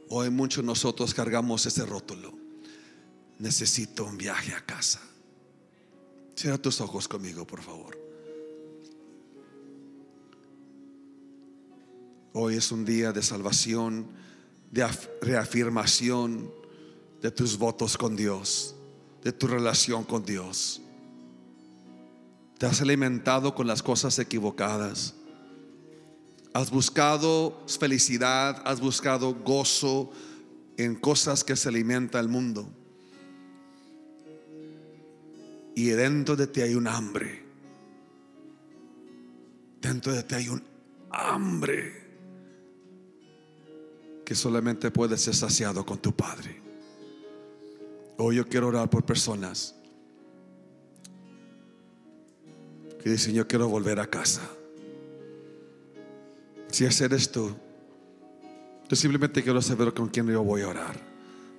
Hoy 0.10 0.30
muchos 0.30 0.64
de 0.64 0.68
nosotros 0.68 1.14
cargamos 1.14 1.66
ese 1.66 1.86
rótulo. 1.86 2.34
Necesito 3.38 4.06
un 4.06 4.18
viaje 4.18 4.54
a 4.54 4.66
casa. 4.66 5.02
Cierra 6.36 6.58
tus 6.58 6.82
ojos 6.82 7.08
conmigo, 7.08 7.46
por 7.46 7.62
favor. 7.62 8.03
Hoy 12.34 12.56
es 12.56 12.72
un 12.72 12.84
día 12.84 13.12
de 13.12 13.22
salvación, 13.22 14.08
de 14.72 14.88
reafirmación 15.22 16.52
de 17.22 17.32
tus 17.32 17.58
votos 17.58 17.98
con 17.98 18.16
Dios 18.16 18.76
de 19.24 19.32
tu 19.32 19.48
relación 19.48 20.04
con 20.04 20.26
Dios. 20.26 20.82
Te 22.58 22.66
has 22.66 22.82
alimentado 22.82 23.56
con 23.56 23.68
las 23.68 23.82
cosas 23.82 24.20
equivocadas. 24.20 25.16
Has 26.54 26.70
buscado 26.70 27.64
felicidad, 27.80 28.62
has 28.66 28.80
buscado 28.80 29.34
gozo 29.34 30.12
en 30.78 30.96
cosas 30.96 31.44
que 31.44 31.56
se 31.56 31.70
alimenta 31.70 32.20
el 32.20 32.28
mundo. 32.28 32.70
Y 35.76 35.86
dentro 35.88 36.36
de 36.36 36.48
ti 36.48 36.62
hay 36.62 36.76
un 36.76 36.88
hambre. 36.88 37.44
Dentro 39.82 40.14
de 40.14 40.24
ti 40.24 40.36
hay 40.36 40.50
un 40.50 40.64
hambre 41.10 42.03
que 44.26 44.36
solamente 44.36 44.92
puede 44.92 45.18
ser 45.18 45.36
saciado 45.36 45.86
con 45.86 45.98
tu 45.98 46.14
Padre. 46.14 46.62
Hoy 48.18 48.38
yo 48.38 48.48
quiero 48.48 48.68
orar 48.68 48.90
por 48.90 49.04
personas 49.04 49.76
que 53.04 53.10
dicen, 53.10 53.34
yo 53.34 53.48
quiero 53.48 53.68
volver 53.68 54.00
a 54.00 54.08
casa. 54.08 54.42
Si 56.70 56.86
ese 56.86 57.06
eres 57.06 57.30
tú, 57.32 57.54
yo 58.88 58.96
simplemente 58.96 59.44
quiero 59.44 59.62
saber 59.62 59.94
con 59.94 60.08
quién 60.08 60.28
yo 60.28 60.44
voy 60.44 60.62
a 60.62 60.70
orar. 60.70 61.14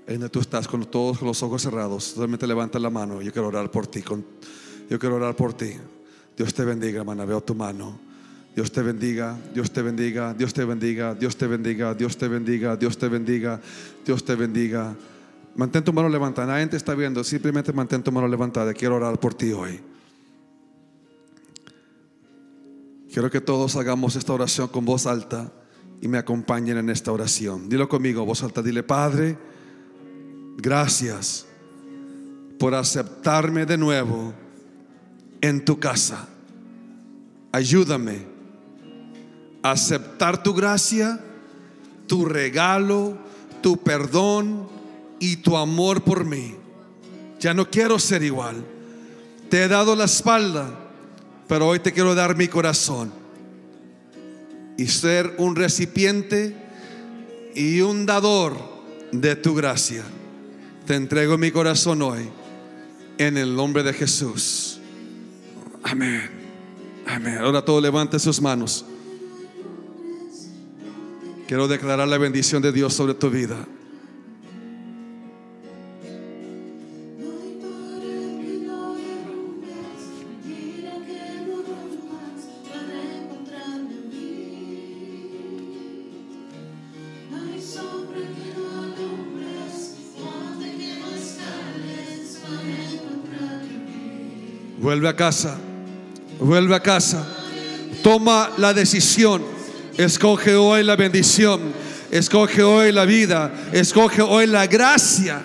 Ahí 0.07 0.15
donde 0.15 0.29
tú 0.29 0.41
estás 0.41 0.69
con 0.69 0.85
todos 0.85 1.23
los 1.23 1.43
ojos 1.43 1.63
cerrados, 1.63 2.05
solamente 2.05 2.47
levanta 2.47 2.79
la 2.79 2.91
mano. 2.91 3.23
Yo 3.23 3.33
quiero 3.33 3.49
orar 3.49 3.71
por 3.71 3.87
ti. 3.87 4.03
yo 4.89 4.99
quiero 4.99 5.17
orar 5.17 5.37
por 5.37 5.55
ti. 5.55 5.73
Dios 6.37 6.53
te 6.53 6.65
bendiga, 6.65 7.01
hermana. 7.01 7.25
Veo 7.25 7.43
tu 7.43 7.55
mano. 7.55 7.99
Dios 8.55 8.71
te 8.71 8.83
bendiga, 8.83 9.37
Dios 9.53 9.73
te 9.73 9.83
bendiga, 9.83 10.33
Dios 10.33 10.55
te 10.55 10.65
bendiga, 10.65 11.15
Dios 11.15 11.37
te 11.37 11.49
bendiga, 11.49 11.95
Dios 11.95 12.17
te 12.17 12.29
bendiga, 12.29 12.77
Dios 12.77 12.97
te 12.97 13.09
bendiga, 13.09 13.61
Dios 14.05 14.25
te 14.25 14.35
bendiga. 14.37 14.95
Mantén 15.57 15.83
tu 15.83 15.93
mano 15.93 16.09
levantada. 16.09 16.53
Nadie 16.53 16.69
te 16.69 16.77
está 16.77 16.95
viendo. 16.95 17.25
Simplemente 17.25 17.73
mantén 17.73 18.03
tu 18.03 18.13
mano 18.13 18.29
levantada. 18.29 18.73
Quiero 18.73 18.97
orar 18.97 19.19
por 19.19 19.35
ti 19.35 19.53
hoy. 19.53 19.81
Quiero 23.13 23.31
que 23.31 23.41
todos 23.41 23.77
hagamos 23.77 24.17
esta 24.17 24.33
oración 24.33 24.69
con 24.69 24.85
voz 24.85 25.07
alta 25.07 25.53
y 26.01 26.09
me 26.09 26.19
acompañen 26.19 26.79
en 26.79 26.91
esta 26.91 27.13
oración. 27.13 27.69
Dilo 27.69 27.89
conmigo, 27.89 28.25
voz 28.25 28.43
alta. 28.43 28.63
Dile, 28.63 28.83
Padre, 28.83 29.37
gracias 30.57 31.47
por 32.59 32.75
aceptarme 32.75 33.67
de 33.67 33.79
nuevo 33.79 34.33
en 35.41 35.65
tu 35.65 35.79
casa. 35.79 36.29
Ayúdame 37.53 38.34
aceptar 39.65 40.43
tu 40.43 40.53
gracia, 40.53 41.19
tu 42.07 42.27
regalo, 42.27 43.17
tu 43.63 43.79
perdón 43.79 44.69
y 45.19 45.37
tu 45.37 45.57
amor 45.57 46.05
por 46.05 46.27
mí. 46.27 46.55
Ya 47.41 47.55
no 47.55 47.71
quiero 47.71 47.99
ser 47.99 48.23
igual. 48.23 48.63
Te 49.49 49.65
he 49.65 49.69
dado 49.69 49.97
la 49.97 50.05
espalda, 50.05 50.69
pero 51.49 51.67
hoy 51.67 51.79
te 51.79 51.93
quiero 51.93 52.15
dar 52.15 52.37
mi 52.37 52.47
corazón 52.47 53.11
y 54.77 54.87
ser 54.87 55.35
un 55.39 55.57
recipiente 55.57 56.55
y 57.55 57.81
un 57.81 58.05
dador 58.05 58.55
de 59.13 59.35
tu 59.35 59.55
gracia. 59.55 60.03
Te 60.87 60.95
entrego 60.95 61.39
mi 61.39 61.51
corazón 61.51 62.03
hoy 62.03 62.29
en 63.17 63.39
el 63.39 63.57
nombre 63.57 63.83
de 63.83 63.95
Jesús. 63.95 64.79
Amén. 65.83 66.29
Amén. 67.07 67.39
Ahora 67.39 67.65
todo 67.65 67.81
levante 67.81 68.19
sus 68.19 68.43
manos. 68.43 68.85
Quiero 71.47 71.69
declarar 71.69 72.09
la 72.09 72.19
bendición 72.19 72.63
de 72.63 72.73
Dios 72.73 72.95
sobre 72.95 73.15
tu 73.15 73.29
vida. 73.29 73.67
Vuelve 94.85 95.09
a 95.09 95.17
casa. 95.17 95.59
Vuelve 96.39 96.75
a 96.75 96.81
casa. 96.81 97.27
Toma 98.03 98.51
la 98.59 98.75
decisión. 98.75 99.54
Escoge 99.97 100.57
hoy 100.57 100.83
la 100.83 100.97
bendición. 100.97 101.73
Escoge 102.11 102.63
hoy 102.63 102.91
la 102.91 103.05
vida. 103.05 103.53
Escoge 103.73 104.23
hoy 104.23 104.47
la 104.47 104.67
gracia 104.67 105.43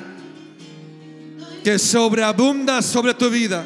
que 1.64 1.78
sobreabunda 1.78 2.82
sobre 2.82 3.14
tu 3.14 3.30
vida. 3.30 3.66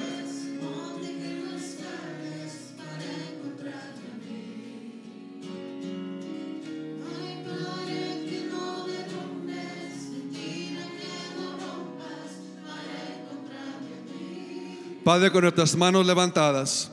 Padre, 15.04 15.32
con 15.32 15.42
nuestras 15.42 15.76
manos 15.76 16.06
levantadas, 16.06 16.90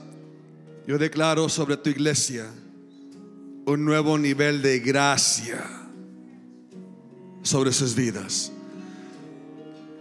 yo 0.87 0.99
declaro 0.99 1.49
sobre 1.49 1.77
tu 1.77 1.91
iglesia 1.91 2.47
un 3.71 3.85
nuevo 3.85 4.19
nivel 4.19 4.63
de 4.63 4.81
gracia 4.81 5.65
sobre 7.43 7.73
sus 7.73 7.95
vidas. 7.95 8.53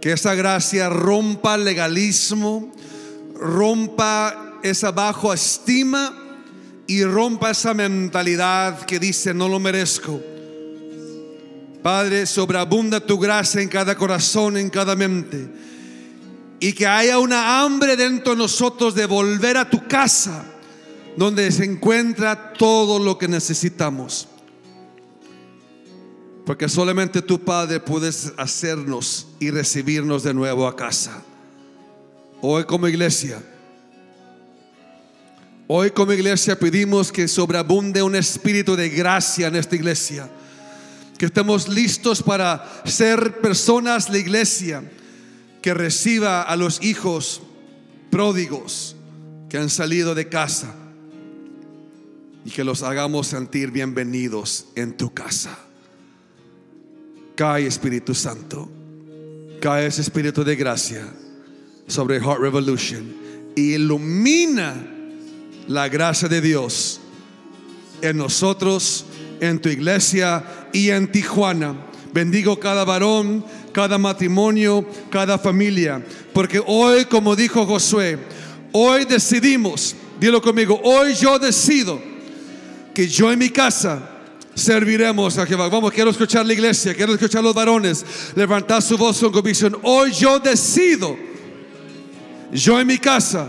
Que 0.02 0.14
esa 0.14 0.34
gracia 0.34 0.90
rompa 0.90 1.56
el 1.56 1.66
legalismo, 1.66 2.72
rompa 3.36 4.60
esa 4.64 4.92
bajo 4.92 5.34
estima 5.34 6.14
y 6.88 7.04
rompa 7.04 7.52
esa 7.52 7.74
mentalidad 7.74 8.86
que 8.86 9.00
dice 9.00 9.34
no 9.34 9.48
lo 9.48 9.60
merezco. 9.60 10.20
Padre, 11.84 12.26
sobreabunda 12.26 13.00
tu 13.00 13.18
gracia 13.18 13.62
en 13.62 13.70
cada 13.70 13.96
corazón, 13.96 14.58
en 14.58 14.70
cada 14.70 14.96
mente. 14.96 15.48
Y 16.60 16.74
que 16.74 16.86
haya 16.86 17.20
una 17.20 17.62
hambre 17.62 17.96
dentro 17.96 18.34
de 18.34 18.40
nosotros 18.40 18.96
de 18.96 19.06
volver 19.06 19.56
a 19.56 19.70
tu 19.70 19.88
casa, 19.88 20.44
donde 21.16 21.52
se 21.52 21.66
encuentra 21.66 22.54
todo 22.54 23.00
lo 23.00 23.18
que 23.18 23.28
necesitamos. 23.28 24.28
Porque 26.46 26.68
solamente 26.68 27.22
tu 27.22 27.40
Padre 27.40 27.80
puedes 27.80 28.34
hacernos 28.38 29.28
y 29.40 29.52
recibirnos 29.52 30.24
de 30.24 30.34
nuevo 30.34 30.68
a 30.68 30.76
casa. 30.76 31.22
Hoy 32.42 32.64
como 32.64 32.88
iglesia, 32.88 33.44
hoy 35.68 35.92
como 35.92 36.14
iglesia 36.14 36.58
pedimos 36.58 37.12
que 37.12 37.28
sobreabunde 37.28 38.02
un 38.02 38.16
espíritu 38.16 38.76
de 38.76 38.90
gracia 38.90 39.48
en 39.48 39.58
esta 39.58 39.76
iglesia. 39.76 40.30
Que 41.18 41.26
estemos 41.26 41.68
listos 41.68 42.24
para 42.24 42.82
ser 42.86 43.42
personas, 43.42 44.10
la 44.10 44.18
iglesia, 44.18 44.90
que 45.62 45.74
reciba 45.74 46.42
a 46.42 46.56
los 46.56 46.82
hijos 46.82 47.42
pródigos 48.10 48.96
que 49.50 49.58
han 49.58 49.70
salido 49.70 50.16
de 50.16 50.30
casa 50.30 50.74
y 52.46 52.52
que 52.52 52.64
los 52.64 52.84
hagamos 52.84 53.28
sentir 53.28 53.72
bienvenidos 53.72 54.66
en 54.76 54.96
tu 54.96 55.14
casa. 55.14 55.58
Cae 57.36 57.66
Espíritu 57.66 58.14
Santo, 58.14 58.70
cae 59.62 59.88
ese 59.88 60.02
espíritu 60.02 60.44
de 60.44 60.56
gracia 60.56 61.06
sobre 61.88 62.20
Heart 62.20 62.40
Revolution 62.40 63.14
y 63.56 63.74
ilumina 63.74 64.76
la 65.68 65.88
gracia 65.88 66.28
de 66.28 66.42
Dios 66.42 67.00
en 68.02 68.18
nosotros, 68.18 69.06
en 69.40 69.60
tu 69.60 69.70
iglesia 69.70 70.68
y 70.74 70.90
en 70.90 71.12
Tijuana. 71.12 71.76
Bendigo 72.14 72.60
cada 72.60 72.84
varón, 72.86 73.46
cada 73.72 73.98
matrimonio, 73.98 74.86
cada 75.10 75.38
familia, 75.38 76.04
porque 76.34 76.62
hoy, 76.66 77.06
como 77.06 77.36
dijo 77.36 77.66
Josué, 77.66 78.18
hoy 78.72 79.06
decidimos, 79.06 79.96
dilo 80.20 80.42
conmigo, 80.42 80.80
hoy 80.84 81.14
yo 81.14 81.38
decido 81.38 82.09
que 83.00 83.08
yo 83.08 83.32
en 83.32 83.40
mi 83.40 83.50
casa 83.50 83.98
serviremos 84.54 85.38
a 85.38 85.46
Jehová. 85.46 85.70
Vamos, 85.70 85.94
quiero 85.94 86.10
escuchar 86.10 86.46
la 86.46 86.52
iglesia, 86.52 86.94
quiero 86.94 87.14
escuchar 87.14 87.42
los 87.42 87.56
varones 87.56 88.06
levantar 88.36 88.82
su 88.82 88.98
voz 88.98 89.18
con 89.22 89.32
convicción. 89.32 89.78
Hoy 89.84 90.12
yo 90.12 90.38
decido, 90.38 91.16
yo 92.52 92.78
en 92.78 92.88
mi 92.88 92.98
casa 92.98 93.48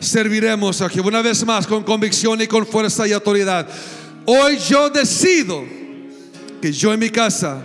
serviremos 0.00 0.82
a 0.82 0.88
Jehová. 0.88 1.06
Una 1.06 1.22
vez 1.22 1.46
más, 1.46 1.68
con 1.68 1.84
convicción 1.84 2.42
y 2.42 2.48
con 2.48 2.66
fuerza 2.66 3.06
y 3.06 3.12
autoridad. 3.12 3.68
Hoy 4.24 4.58
yo 4.68 4.90
decido 4.90 5.62
que 6.60 6.72
yo 6.72 6.92
en 6.92 6.98
mi 6.98 7.10
casa 7.10 7.62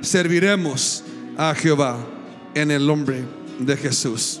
serviremos 0.00 1.04
a 1.36 1.54
Jehová 1.54 2.04
en 2.52 2.72
el 2.72 2.84
nombre 2.84 3.22
de 3.60 3.76
Jesús. 3.76 4.40